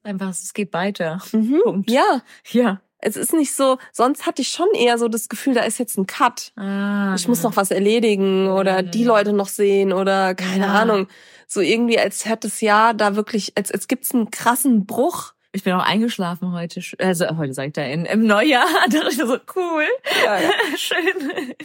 einfach, 0.01 0.29
es 0.29 0.53
geht 0.53 0.73
weiter. 0.73 1.21
Mhm. 1.31 1.61
Punkt. 1.63 1.91
Ja, 1.91 2.23
ja. 2.49 2.81
Es 3.01 3.15
ist 3.15 3.33
nicht 3.33 3.55
so, 3.55 3.77
sonst 3.93 4.25
hatte 4.25 4.41
ich 4.41 4.49
schon 4.49 4.67
eher 4.73 4.97
so 4.97 5.07
das 5.07 5.29
Gefühl, 5.29 5.53
da 5.53 5.61
ist 5.61 5.79
jetzt 5.79 5.97
ein 5.97 6.05
Cut. 6.05 6.51
Ah, 6.57 7.15
ich 7.15 7.27
muss 7.27 7.43
noch 7.43 7.55
was 7.55 7.71
erledigen 7.71 8.49
oder 8.49 8.83
die 8.83 9.05
Leute 9.05 9.33
noch 9.33 9.47
sehen 9.47 9.93
oder 9.93 10.35
keine 10.35 10.65
ja. 10.65 10.73
Ahnung. 10.73 11.07
So 11.47 11.61
irgendwie, 11.61 11.97
als 11.97 12.25
hätte 12.25 12.47
es 12.47 12.61
ja 12.61 12.93
da 12.93 13.15
wirklich, 13.15 13.53
als, 13.55 13.71
als 13.71 13.87
gibt's 13.87 14.13
einen 14.13 14.31
krassen 14.31 14.85
Bruch 14.85 15.33
ich 15.51 15.63
bin 15.63 15.73
auch 15.73 15.83
eingeschlafen 15.83 16.51
heute, 16.51 16.79
also 16.99 17.37
heute 17.37 17.53
sagt 17.53 17.77
er 17.77 17.91
in, 17.91 18.05
im 18.05 18.25
Neujahr. 18.25 18.67
Da 18.89 18.99
dachte 18.99 19.09
ich 19.09 19.17
so, 19.17 19.37
cool. 19.55 19.85
Ja, 20.23 20.39
ja. 20.39 20.51
Schön. 20.77 21.55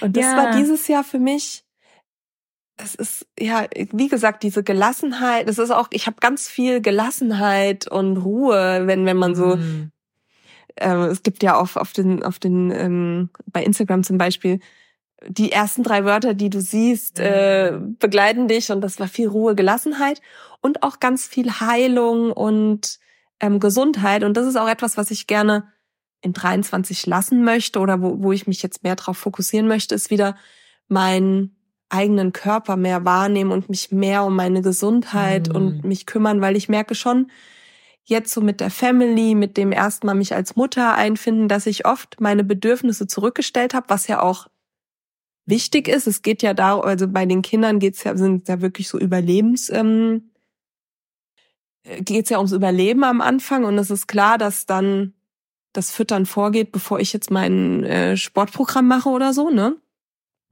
Und 0.00 0.16
das 0.16 0.24
war 0.24 0.56
dieses 0.56 0.88
Jahr 0.88 1.04
für 1.04 1.18
mich, 1.18 1.64
es 2.78 2.94
ist, 2.94 3.26
ja, 3.38 3.66
wie 3.92 4.08
gesagt, 4.08 4.42
diese 4.42 4.62
Gelassenheit, 4.62 5.48
das 5.48 5.58
ist 5.58 5.70
auch, 5.70 5.88
ich 5.90 6.06
habe 6.06 6.16
ganz 6.20 6.48
viel 6.48 6.80
Gelassenheit 6.80 7.86
und 7.86 8.16
Ruhe, 8.16 8.86
wenn, 8.86 9.04
wenn 9.04 9.16
man 9.18 9.34
so, 9.34 9.56
mhm. 9.56 9.91
Äh, 10.76 10.94
es 11.06 11.22
gibt 11.22 11.42
ja 11.42 11.58
auf, 11.58 11.76
auf 11.76 11.92
den, 11.92 12.22
auf 12.22 12.38
den, 12.38 12.70
ähm, 12.70 13.30
bei 13.46 13.62
Instagram 13.62 14.04
zum 14.04 14.18
Beispiel, 14.18 14.60
die 15.28 15.52
ersten 15.52 15.82
drei 15.82 16.04
Wörter, 16.04 16.34
die 16.34 16.50
du 16.50 16.60
siehst, 16.60 17.18
äh, 17.20 17.72
mhm. 17.72 17.96
begleiten 17.98 18.48
dich 18.48 18.70
und 18.70 18.80
das 18.80 18.98
war 18.98 19.08
viel 19.08 19.28
Ruhe, 19.28 19.54
Gelassenheit 19.54 20.20
und 20.60 20.82
auch 20.82 21.00
ganz 21.00 21.26
viel 21.26 21.60
Heilung 21.60 22.32
und 22.32 22.98
ähm, 23.40 23.60
Gesundheit. 23.60 24.24
Und 24.24 24.36
das 24.36 24.46
ist 24.46 24.56
auch 24.56 24.68
etwas, 24.68 24.96
was 24.96 25.10
ich 25.10 25.26
gerne 25.26 25.64
in 26.22 26.32
23 26.32 27.06
lassen 27.06 27.44
möchte 27.44 27.80
oder 27.80 28.00
wo, 28.00 28.22
wo 28.22 28.32
ich 28.32 28.46
mich 28.46 28.62
jetzt 28.62 28.84
mehr 28.84 28.96
darauf 28.96 29.18
fokussieren 29.18 29.66
möchte, 29.66 29.94
ist 29.94 30.10
wieder 30.10 30.36
meinen 30.88 31.56
eigenen 31.88 32.32
Körper 32.32 32.76
mehr 32.76 33.04
wahrnehmen 33.04 33.52
und 33.52 33.68
mich 33.68 33.92
mehr 33.92 34.24
um 34.24 34.34
meine 34.34 34.62
Gesundheit 34.62 35.48
mhm. 35.48 35.54
und 35.54 35.84
mich 35.84 36.06
kümmern, 36.06 36.40
weil 36.40 36.56
ich 36.56 36.68
merke 36.68 36.94
schon, 36.94 37.30
jetzt 38.04 38.32
so 38.32 38.40
mit 38.40 38.60
der 38.60 38.70
Family, 38.70 39.34
mit 39.34 39.56
dem 39.56 39.72
erstmal 39.72 40.14
mich 40.14 40.34
als 40.34 40.56
Mutter 40.56 40.94
einfinden, 40.94 41.48
dass 41.48 41.66
ich 41.66 41.86
oft 41.86 42.20
meine 42.20 42.44
Bedürfnisse 42.44 43.06
zurückgestellt 43.06 43.74
habe, 43.74 43.88
was 43.88 44.06
ja 44.06 44.20
auch 44.22 44.48
wichtig 45.46 45.88
ist. 45.88 46.06
Es 46.06 46.22
geht 46.22 46.42
ja 46.42 46.54
da, 46.54 46.78
also 46.78 47.08
bei 47.08 47.26
den 47.26 47.42
Kindern 47.42 47.78
geht's 47.78 48.04
ja, 48.04 48.16
sind 48.16 48.48
ja 48.48 48.60
wirklich 48.60 48.88
so 48.88 48.98
Überlebens, 48.98 49.70
ähm, 49.70 50.30
geht 51.84 52.24
es 52.24 52.30
ja 52.30 52.38
ums 52.38 52.52
Überleben 52.52 53.04
am 53.04 53.20
Anfang 53.20 53.64
und 53.64 53.76
es 53.78 53.90
ist 53.90 54.06
klar, 54.06 54.38
dass 54.38 54.66
dann 54.66 55.14
das 55.72 55.90
Füttern 55.90 56.26
vorgeht, 56.26 56.70
bevor 56.70 57.00
ich 57.00 57.12
jetzt 57.12 57.30
mein 57.30 57.82
äh, 57.84 58.16
Sportprogramm 58.16 58.86
mache 58.86 59.08
oder 59.08 59.32
so, 59.32 59.50
ne? 59.50 59.76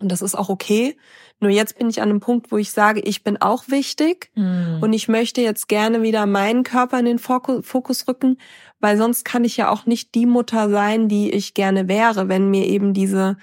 Und 0.01 0.11
das 0.11 0.23
ist 0.23 0.35
auch 0.35 0.49
okay. 0.49 0.97
Nur 1.41 1.51
jetzt 1.51 1.79
bin 1.79 1.89
ich 1.89 2.03
an 2.03 2.11
einem 2.11 2.21
Punkt, 2.21 2.53
wo 2.53 2.59
ich 2.59 2.71
sage, 2.71 3.01
ich 3.01 3.23
bin 3.23 3.41
auch 3.41 3.69
wichtig 3.69 4.31
mhm. 4.35 4.79
und 4.81 4.93
ich 4.93 5.09
möchte 5.09 5.41
jetzt 5.41 5.69
gerne 5.69 6.03
wieder 6.03 6.27
meinen 6.27 6.65
Körper 6.65 6.99
in 6.99 7.05
den 7.05 7.19
Fokus 7.19 8.09
rücken, 8.09 8.39
weil 8.79 8.97
sonst 8.97 9.25
kann 9.25 9.45
ich 9.45 9.57
ja 9.57 9.71
auch 9.71 9.87
nicht 9.87 10.15
die 10.15 10.27
Mutter 10.27 10.71
sein, 10.71 11.09
die 11.09 11.31
ich 11.31 11.55
gerne 11.55 11.89
wäre, 11.89 12.29
wenn 12.29 12.51
mir 12.51 12.67
eben 12.67 12.93
diese 12.93 13.37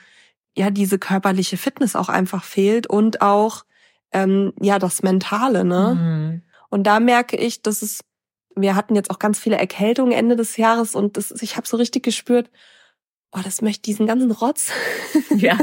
ja 0.58 0.72
diese 0.72 0.98
körperliche 0.98 1.58
Fitness 1.58 1.96
auch 1.96 2.10
einfach 2.10 2.44
fehlt 2.44 2.88
und 2.88 3.22
auch 3.22 3.64
ähm, 4.12 4.54
ja 4.60 4.80
das 4.80 5.04
Mentale, 5.04 5.64
ne? 5.64 5.96
Mhm. 5.96 6.42
Und 6.70 6.84
da 6.84 7.00
merke 7.00 7.38
ich, 7.38 7.62
dass 7.62 7.82
es, 7.82 8.02
wir 8.56 8.76
hatten 8.76 8.96
jetzt 8.96 9.10
auch 9.10 9.20
ganz 9.20 9.40
viele 9.40 9.58
Erkältungen 9.58 10.12
Ende 10.12 10.36
des 10.36 10.58
Jahres 10.58 10.96
und 10.96 11.16
das, 11.16 11.32
ich 11.42 11.56
habe 11.56 11.68
so 11.68 11.78
richtig 11.78 12.04
gespürt, 12.04 12.50
oh, 13.32 13.40
das 13.44 13.62
möchte 13.62 13.84
diesen 13.84 14.08
ganzen 14.08 14.32
Rotz. 14.32 14.72
Ja, 15.36 15.56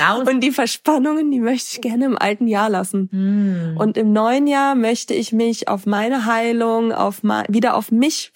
raus. 0.00 0.26
und 0.28 0.40
die 0.40 0.50
Verspannungen, 0.50 1.30
die 1.30 1.38
möchte 1.38 1.68
ich 1.72 1.80
gerne 1.80 2.06
im 2.06 2.18
alten 2.18 2.48
Jahr 2.48 2.68
lassen. 2.68 3.08
Mm. 3.12 3.76
Und 3.76 3.96
im 3.96 4.12
neuen 4.12 4.48
Jahr 4.48 4.74
möchte 4.74 5.14
ich 5.14 5.32
mich 5.32 5.68
auf 5.68 5.86
meine 5.86 6.26
Heilung, 6.26 6.90
auf 6.90 7.22
mal, 7.22 7.44
wieder 7.48 7.76
auf 7.76 7.92
mich 7.92 8.32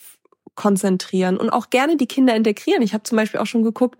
konzentrieren 0.54 1.36
und 1.36 1.50
auch 1.50 1.70
gerne 1.70 1.96
die 1.96 2.06
Kinder 2.06 2.36
integrieren. 2.36 2.82
Ich 2.82 2.94
habe 2.94 3.02
zum 3.02 3.16
Beispiel 3.16 3.40
auch 3.40 3.46
schon 3.46 3.64
geguckt, 3.64 3.98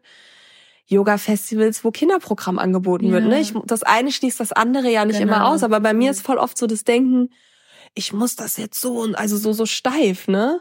Yoga-Festivals, 0.87 1.85
wo 1.85 1.91
Kinderprogramm 1.91 2.59
angeboten 2.59 3.07
ja. 3.07 3.13
wird. 3.13 3.25
Ne? 3.25 3.41
Ich, 3.41 3.55
das 3.65 3.83
eine 3.83 4.13
schließt 4.13 4.41
das 4.41 4.53
andere 4.53 4.91
ja 4.91 5.05
nicht 5.05 5.19
genau. 5.19 5.35
immer 5.35 5.49
aus, 5.49 5.63
aber 5.63 5.81
bei 5.81 5.95
mir 5.95 6.11
ist 6.11 6.23
voll 6.23 6.39
oft 6.39 6.57
so 6.57 6.67
das 6.67 6.85
Denken, 6.85 7.31
ich 7.95 8.13
muss 8.13 8.37
das 8.37 8.57
jetzt 8.57 8.81
so 8.81 9.01
und 9.01 9.15
also 9.15 9.37
so, 9.37 9.53
so 9.53 9.67
steif, 9.67 10.29
ne? 10.29 10.61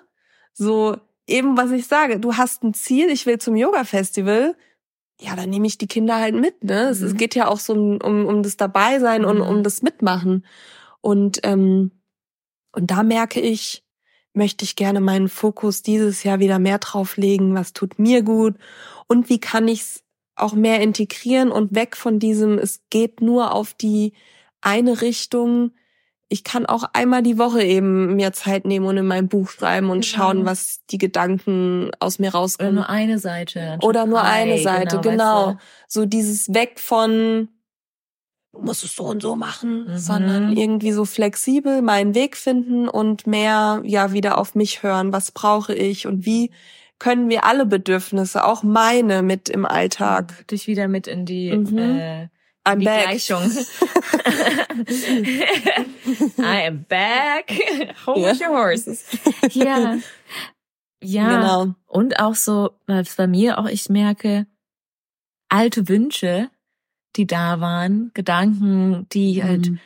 So 0.54 0.98
eben, 1.28 1.58
was 1.58 1.72
ich 1.72 1.88
sage, 1.88 2.20
du 2.20 2.38
hast 2.38 2.64
ein 2.64 2.74
Ziel, 2.74 3.10
ich 3.10 3.26
will 3.26 3.38
zum 3.38 3.56
Yoga-Festival, 3.56 4.56
ja, 5.20 5.36
dann 5.36 5.50
nehme 5.50 5.68
ich 5.68 5.78
die 5.78 5.88
Kinder 5.88 6.18
halt 6.18 6.36
mit, 6.36 6.64
ne? 6.64 6.94
Mhm. 6.96 7.06
Es, 7.06 7.16
geht 7.16 7.36
ja 7.36 7.48
auch 7.48 7.60
so 7.60 7.74
um, 7.74 8.00
um, 8.02 8.26
um 8.26 8.44
das 8.44 8.58
Dabeisein 8.58 9.24
mhm. 9.24 9.28
und 9.28 9.42
um 9.42 9.64
das 9.64 9.82
Mitmachen. 9.82 10.46
Und, 11.02 11.40
ähm, 11.44 11.92
und 12.72 12.92
da 12.92 13.04
merke 13.04 13.40
ich, 13.40 13.84
möchte 14.34 14.64
ich 14.64 14.76
gerne 14.76 15.02
meinen 15.02 15.30
Fokus 15.30 15.82
dieses 15.82 16.24
Jahr 16.24 16.40
wieder 16.40 16.60
mehr 16.60 16.78
drauf 16.78 17.18
legen, 17.18 17.56
was 17.56 17.74
tut 17.74 17.98
mir 17.98 18.22
gut 18.22 18.56
und 19.08 19.30
wie 19.30 19.40
kann 19.40 19.68
ich 19.68 19.82
es 19.82 20.04
auch 20.36 20.54
mehr 20.54 20.82
integrieren 20.82 21.52
und 21.52 21.74
weg 21.74 21.98
von 21.98 22.20
diesem, 22.20 22.60
es 22.60 22.82
geht 22.92 23.22
nur 23.22 23.54
auf 23.54 23.74
die 23.74 24.14
eine 24.62 25.02
Richtung, 25.02 25.72
ich 26.30 26.44
kann 26.44 26.66
auch 26.66 26.84
einmal 26.94 27.24
die 27.24 27.38
Woche 27.38 27.64
eben 27.64 28.16
mir 28.16 28.34
Zeit 28.34 28.66
nehmen 28.66 28.86
und 28.86 28.98
in 28.98 29.08
mein 29.08 29.30
Buch 29.30 29.50
schreiben 29.50 29.90
und 29.90 30.04
genau. 30.04 30.24
schauen, 30.24 30.46
was 30.46 30.82
die 30.90 30.98
Gedanken 30.98 31.92
aus 32.00 32.20
mir 32.20 32.32
rauskommen. 32.32 32.74
Oder 32.74 32.82
nur 32.82 32.90
eine 32.90 33.20
Seite. 33.20 33.78
Oder 33.82 34.06
nur 34.06 34.22
eine 34.22 34.60
Seite, 34.60 35.00
genau. 35.00 35.46
genau. 35.48 35.60
So 35.88 36.06
dieses 36.06 36.54
Weg 36.54 36.80
von, 36.80 37.48
du 38.52 38.62
musst 38.62 38.84
es 38.84 38.96
so 38.96 39.06
und 39.06 39.22
so 39.22 39.38
machen, 39.38 39.88
mhm. 39.88 39.98
sondern 39.98 40.58
irgendwie 40.58 40.92
so 40.92 41.06
flexibel 41.06 41.82
meinen 41.82 42.14
Weg 42.14 42.36
finden 42.36 42.90
und 42.90 43.26
mehr, 43.26 43.82
ja, 43.86 44.12
wieder 44.12 44.38
auf 44.38 44.54
mich 44.54 44.84
hören. 44.84 45.14
Was 45.14 45.32
brauche 45.32 45.74
ich 45.74 46.08
und 46.08 46.26
wie 46.26 46.52
können 47.00 47.30
wir 47.30 47.46
alle 47.46 47.66
Bedürfnisse, 47.66 48.44
auch 48.44 48.64
meine, 48.64 49.22
mit 49.22 49.50
im 49.50 49.66
Alltag. 49.66 50.48
Dich 50.48 50.68
wieder 50.68 50.88
mit 50.88 51.08
in 51.08 51.26
die, 51.26 51.56
mhm. 51.56 51.78
äh, 51.78 52.28
I'm 52.68 52.80
die 52.80 52.86
back. 52.86 53.06
Gleichung. 53.06 53.44
I 56.40 56.68
am 56.68 56.86
back. 56.88 57.52
Hold 58.06 58.20
yeah. 58.20 58.36
your 58.40 58.58
horses. 58.58 59.04
Ja. 59.52 59.98
Ja. 61.02 61.30
Genau. 61.30 61.76
Und 61.86 62.20
auch 62.20 62.36
so, 62.36 62.72
was 62.86 63.16
bei 63.16 63.28
mir 63.28 63.60
auch 63.60 63.68
ich 63.68 63.90
merke, 63.90 64.48
alte 65.50 65.88
Wünsche, 65.88 66.50
die 67.16 67.28
da 67.28 67.60
waren, 67.60 68.12
Gedanken, 68.14 69.08
die 69.12 69.44
halt, 69.44 69.70
mhm. 69.70 69.80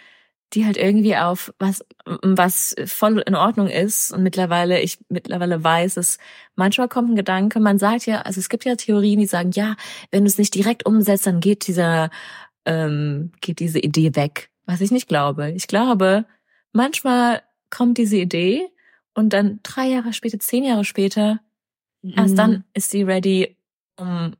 die 0.53 0.65
halt 0.65 0.77
irgendwie 0.77 1.17
auf 1.17 1.53
was, 1.59 1.85
was 2.05 2.75
voll 2.85 3.19
in 3.19 3.35
Ordnung 3.35 3.67
ist. 3.67 4.11
Und 4.11 4.23
mittlerweile, 4.23 4.81
ich 4.81 4.99
mittlerweile 5.09 5.63
weiß, 5.63 5.95
dass 5.95 6.17
manchmal 6.55 6.89
kommt 6.89 7.11
ein 7.11 7.15
Gedanke, 7.15 7.59
man 7.59 7.77
sagt 7.77 8.05
ja, 8.05 8.21
also 8.21 8.39
es 8.39 8.49
gibt 8.49 8.65
ja 8.65 8.75
Theorien, 8.75 9.19
die 9.19 9.27
sagen, 9.27 9.51
ja, 9.53 9.75
wenn 10.11 10.23
du 10.23 10.27
es 10.27 10.37
nicht 10.37 10.55
direkt 10.55 10.85
umsetzt, 10.85 11.27
dann 11.27 11.39
geht 11.39 11.67
dieser 11.67 12.09
ähm, 12.65 13.31
geht 13.41 13.59
diese 13.59 13.79
Idee 13.79 14.15
weg. 14.15 14.49
Was 14.65 14.81
ich 14.81 14.91
nicht 14.91 15.07
glaube. 15.07 15.51
Ich 15.51 15.67
glaube, 15.67 16.25
manchmal 16.71 17.41
kommt 17.69 17.97
diese 17.97 18.17
Idee 18.17 18.67
und 19.13 19.33
dann 19.33 19.59
drei 19.63 19.87
Jahre 19.87 20.13
später, 20.13 20.39
zehn 20.39 20.63
Jahre 20.63 20.85
später, 20.85 21.39
mhm. 22.01 22.13
erst 22.15 22.37
dann 22.37 22.51
mhm. 22.51 22.63
ist 22.73 22.89
sie 22.91 23.03
ready, 23.03 23.57
um 23.97 24.33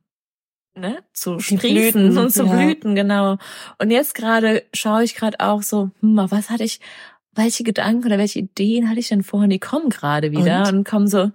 ne, 0.74 0.98
zu 1.12 1.36
Die 1.36 1.42
sprießen 1.42 2.02
Blüten, 2.02 2.18
und 2.18 2.30
zu 2.30 2.44
ja. 2.44 2.52
blüten, 2.52 2.94
genau. 2.94 3.38
Und 3.78 3.90
jetzt 3.90 4.14
gerade 4.14 4.62
schaue 4.72 5.04
ich 5.04 5.14
gerade 5.14 5.40
auch 5.40 5.62
so, 5.62 5.90
hm, 6.00 6.26
was 6.30 6.50
hatte 6.50 6.64
ich, 6.64 6.80
welche 7.34 7.64
Gedanken 7.64 8.06
oder 8.06 8.18
welche 8.18 8.40
Ideen 8.40 8.88
hatte 8.88 9.00
ich 9.00 9.08
denn 9.08 9.22
vorhin, 9.22 9.50
die 9.50 9.58
kommen 9.58 9.88
gerade 9.88 10.32
wieder 10.32 10.68
und, 10.68 10.78
und 10.78 10.88
kommen 10.88 11.08
so, 11.08 11.30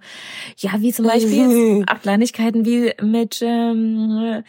ja, 0.58 0.80
wie 0.80 0.92
zum 0.92 1.06
Beispiel 1.06 1.84
auch 1.88 2.00
Kleinigkeiten 2.02 2.64
wie 2.64 2.92
mit 3.02 3.40
ähm, 3.42 4.44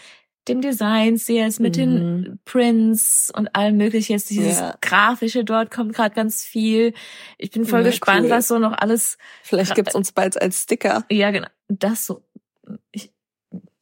dem 0.47 0.61
Design, 0.61 1.19
jetzt 1.27 1.59
mit 1.59 1.77
mhm. 1.77 1.79
den 1.79 2.39
Prints 2.45 3.31
und 3.35 3.55
allem 3.55 3.77
möglichen. 3.77 4.13
Jetzt 4.13 4.29
dieses 4.29 4.59
ja. 4.59 4.75
Grafische 4.81 5.43
dort 5.43 5.71
kommt 5.71 5.93
gerade 5.93 6.15
ganz 6.15 6.43
viel. 6.43 6.93
Ich 7.37 7.51
bin 7.51 7.65
voll 7.65 7.81
ja, 7.81 7.89
gespannt, 7.89 8.25
cool. 8.25 8.31
was 8.31 8.47
so 8.47 8.59
noch 8.59 8.73
alles. 8.73 9.17
Vielleicht 9.43 9.75
gibt's 9.75 9.95
uns 9.95 10.11
bald 10.11 10.41
als 10.41 10.63
Sticker. 10.63 11.05
Ja, 11.09 11.31
genau. 11.31 11.47
Das 11.67 12.05
so. 12.05 12.23
Ich, 12.91 13.11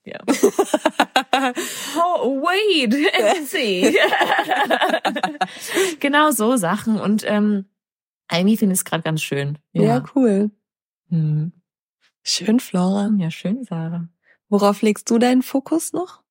ja. 0.04 0.20
oh, 1.98 2.42
wait 2.42 2.94
see. 3.48 3.94
genau 6.00 6.32
so 6.32 6.58
Sachen. 6.58 7.00
Und 7.00 7.24
ähm, 7.26 7.66
Amy 8.28 8.58
findet 8.58 8.78
es 8.78 8.86
gerade 8.86 9.04
ganz 9.04 9.22
schön. 9.22 9.58
Ja, 9.74 9.84
ja 9.84 10.06
cool. 10.16 10.52
Hm. 11.10 11.54
Schön, 12.24 12.60
Flora. 12.60 13.10
Ja, 13.18 13.32
schön, 13.32 13.64
Sarah. 13.64 14.10
Worauf 14.50 14.82
legst 14.82 15.10
du 15.10 15.18
deinen 15.18 15.44
Fokus 15.44 15.94
noch? 15.94 16.24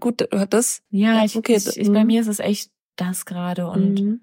Gut, 0.00 0.26
das? 0.50 0.82
Ja, 0.90 1.24
ich, 1.24 1.36
okay. 1.36 1.56
ich, 1.56 1.76
ich, 1.76 1.92
bei 1.92 2.00
mhm. 2.00 2.06
mir 2.06 2.20
ist 2.20 2.28
es 2.28 2.38
echt 2.38 2.70
das 2.96 3.26
gerade 3.26 3.66
und 3.66 4.00
mhm. 4.00 4.20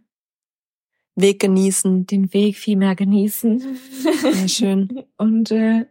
Weg 1.15 1.39
genießen. 1.39 2.08
Den 2.08 2.34
Weg 2.34 2.58
viel 2.58 2.78
mehr 2.78 2.95
genießen. 2.95 3.60
Sehr 4.21 4.47
schön. 4.47 5.04
Und 5.17 5.52
äh, 5.52 5.86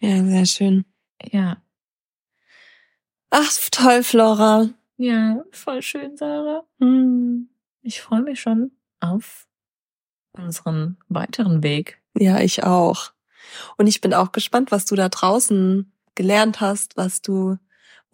ja, 0.00 0.22
sehr 0.22 0.46
schön. 0.46 0.84
Ja. 1.30 1.62
Ach, 3.30 3.50
toll, 3.70 4.02
Flora. 4.02 4.68
Ja, 4.96 5.42
voll 5.50 5.82
schön, 5.82 6.16
Sarah. 6.16 6.64
Hm. 6.78 7.48
Ich 7.82 8.00
freue 8.00 8.22
mich 8.22 8.40
schon 8.40 8.72
auf 9.00 9.46
unseren 10.32 10.98
weiteren 11.08 11.62
Weg. 11.62 12.00
Ja, 12.16 12.40
ich 12.40 12.64
auch. 12.64 13.12
Und 13.76 13.86
ich 13.86 14.00
bin 14.00 14.14
auch 14.14 14.32
gespannt, 14.32 14.70
was 14.70 14.84
du 14.84 14.94
da 14.94 15.08
draußen 15.08 15.92
gelernt 16.14 16.60
hast, 16.60 16.96
was 16.96 17.22
du 17.22 17.58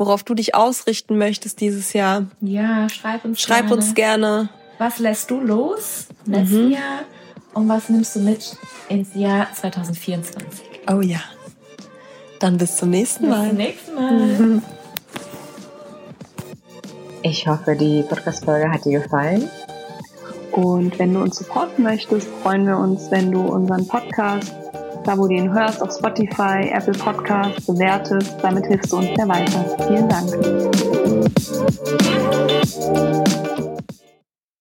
worauf 0.00 0.22
du 0.22 0.32
dich 0.32 0.54
ausrichten 0.54 1.18
möchtest 1.18 1.60
dieses 1.60 1.92
Jahr. 1.92 2.24
Ja, 2.40 2.88
schreib 2.88 3.22
uns 3.22 3.38
schreib 3.38 3.66
gerne. 3.66 3.74
uns 3.74 3.94
gerne. 3.94 4.48
Was 4.78 4.98
lässt 4.98 5.30
du 5.30 5.40
los 5.40 6.06
letztes 6.24 6.56
mhm. 6.56 6.70
Jahr 6.70 7.00
und 7.52 7.68
was 7.68 7.90
nimmst 7.90 8.16
du 8.16 8.20
mit 8.20 8.56
ins 8.88 9.14
Jahr 9.14 9.52
2024? 9.52 10.62
Oh 10.90 11.02
ja. 11.02 11.20
Dann 12.38 12.56
bis 12.56 12.78
zum 12.78 12.88
nächsten 12.88 13.28
Mal. 13.28 13.40
Bis 13.40 13.48
zum 13.48 13.56
nächsten 13.58 13.94
Mal. 13.94 14.62
Ich 17.22 17.46
hoffe, 17.46 17.76
die 17.76 18.02
Podcast-Folge 18.08 18.72
hat 18.72 18.86
dir 18.86 19.02
gefallen. 19.02 19.50
Und 20.52 20.98
wenn 20.98 21.12
du 21.12 21.20
uns 21.20 21.36
supporten 21.36 21.84
möchtest, 21.84 22.26
freuen 22.42 22.66
wir 22.66 22.78
uns, 22.78 23.10
wenn 23.10 23.30
du 23.30 23.42
unseren 23.42 23.86
Podcast 23.86 24.54
da 25.04 25.16
wo 25.16 25.26
du 25.26 25.34
ihn 25.34 25.52
hörst, 25.52 25.82
auf 25.82 25.92
Spotify, 25.92 26.70
Apple 26.72 26.94
Podcasts, 26.94 27.66
bewertest. 27.66 28.36
Damit 28.42 28.66
hilfst 28.66 28.92
du 28.92 28.98
uns 28.98 29.08
sehr 29.16 29.28
weiter. 29.28 29.64
Vielen 29.86 30.08
Dank. 30.08 30.30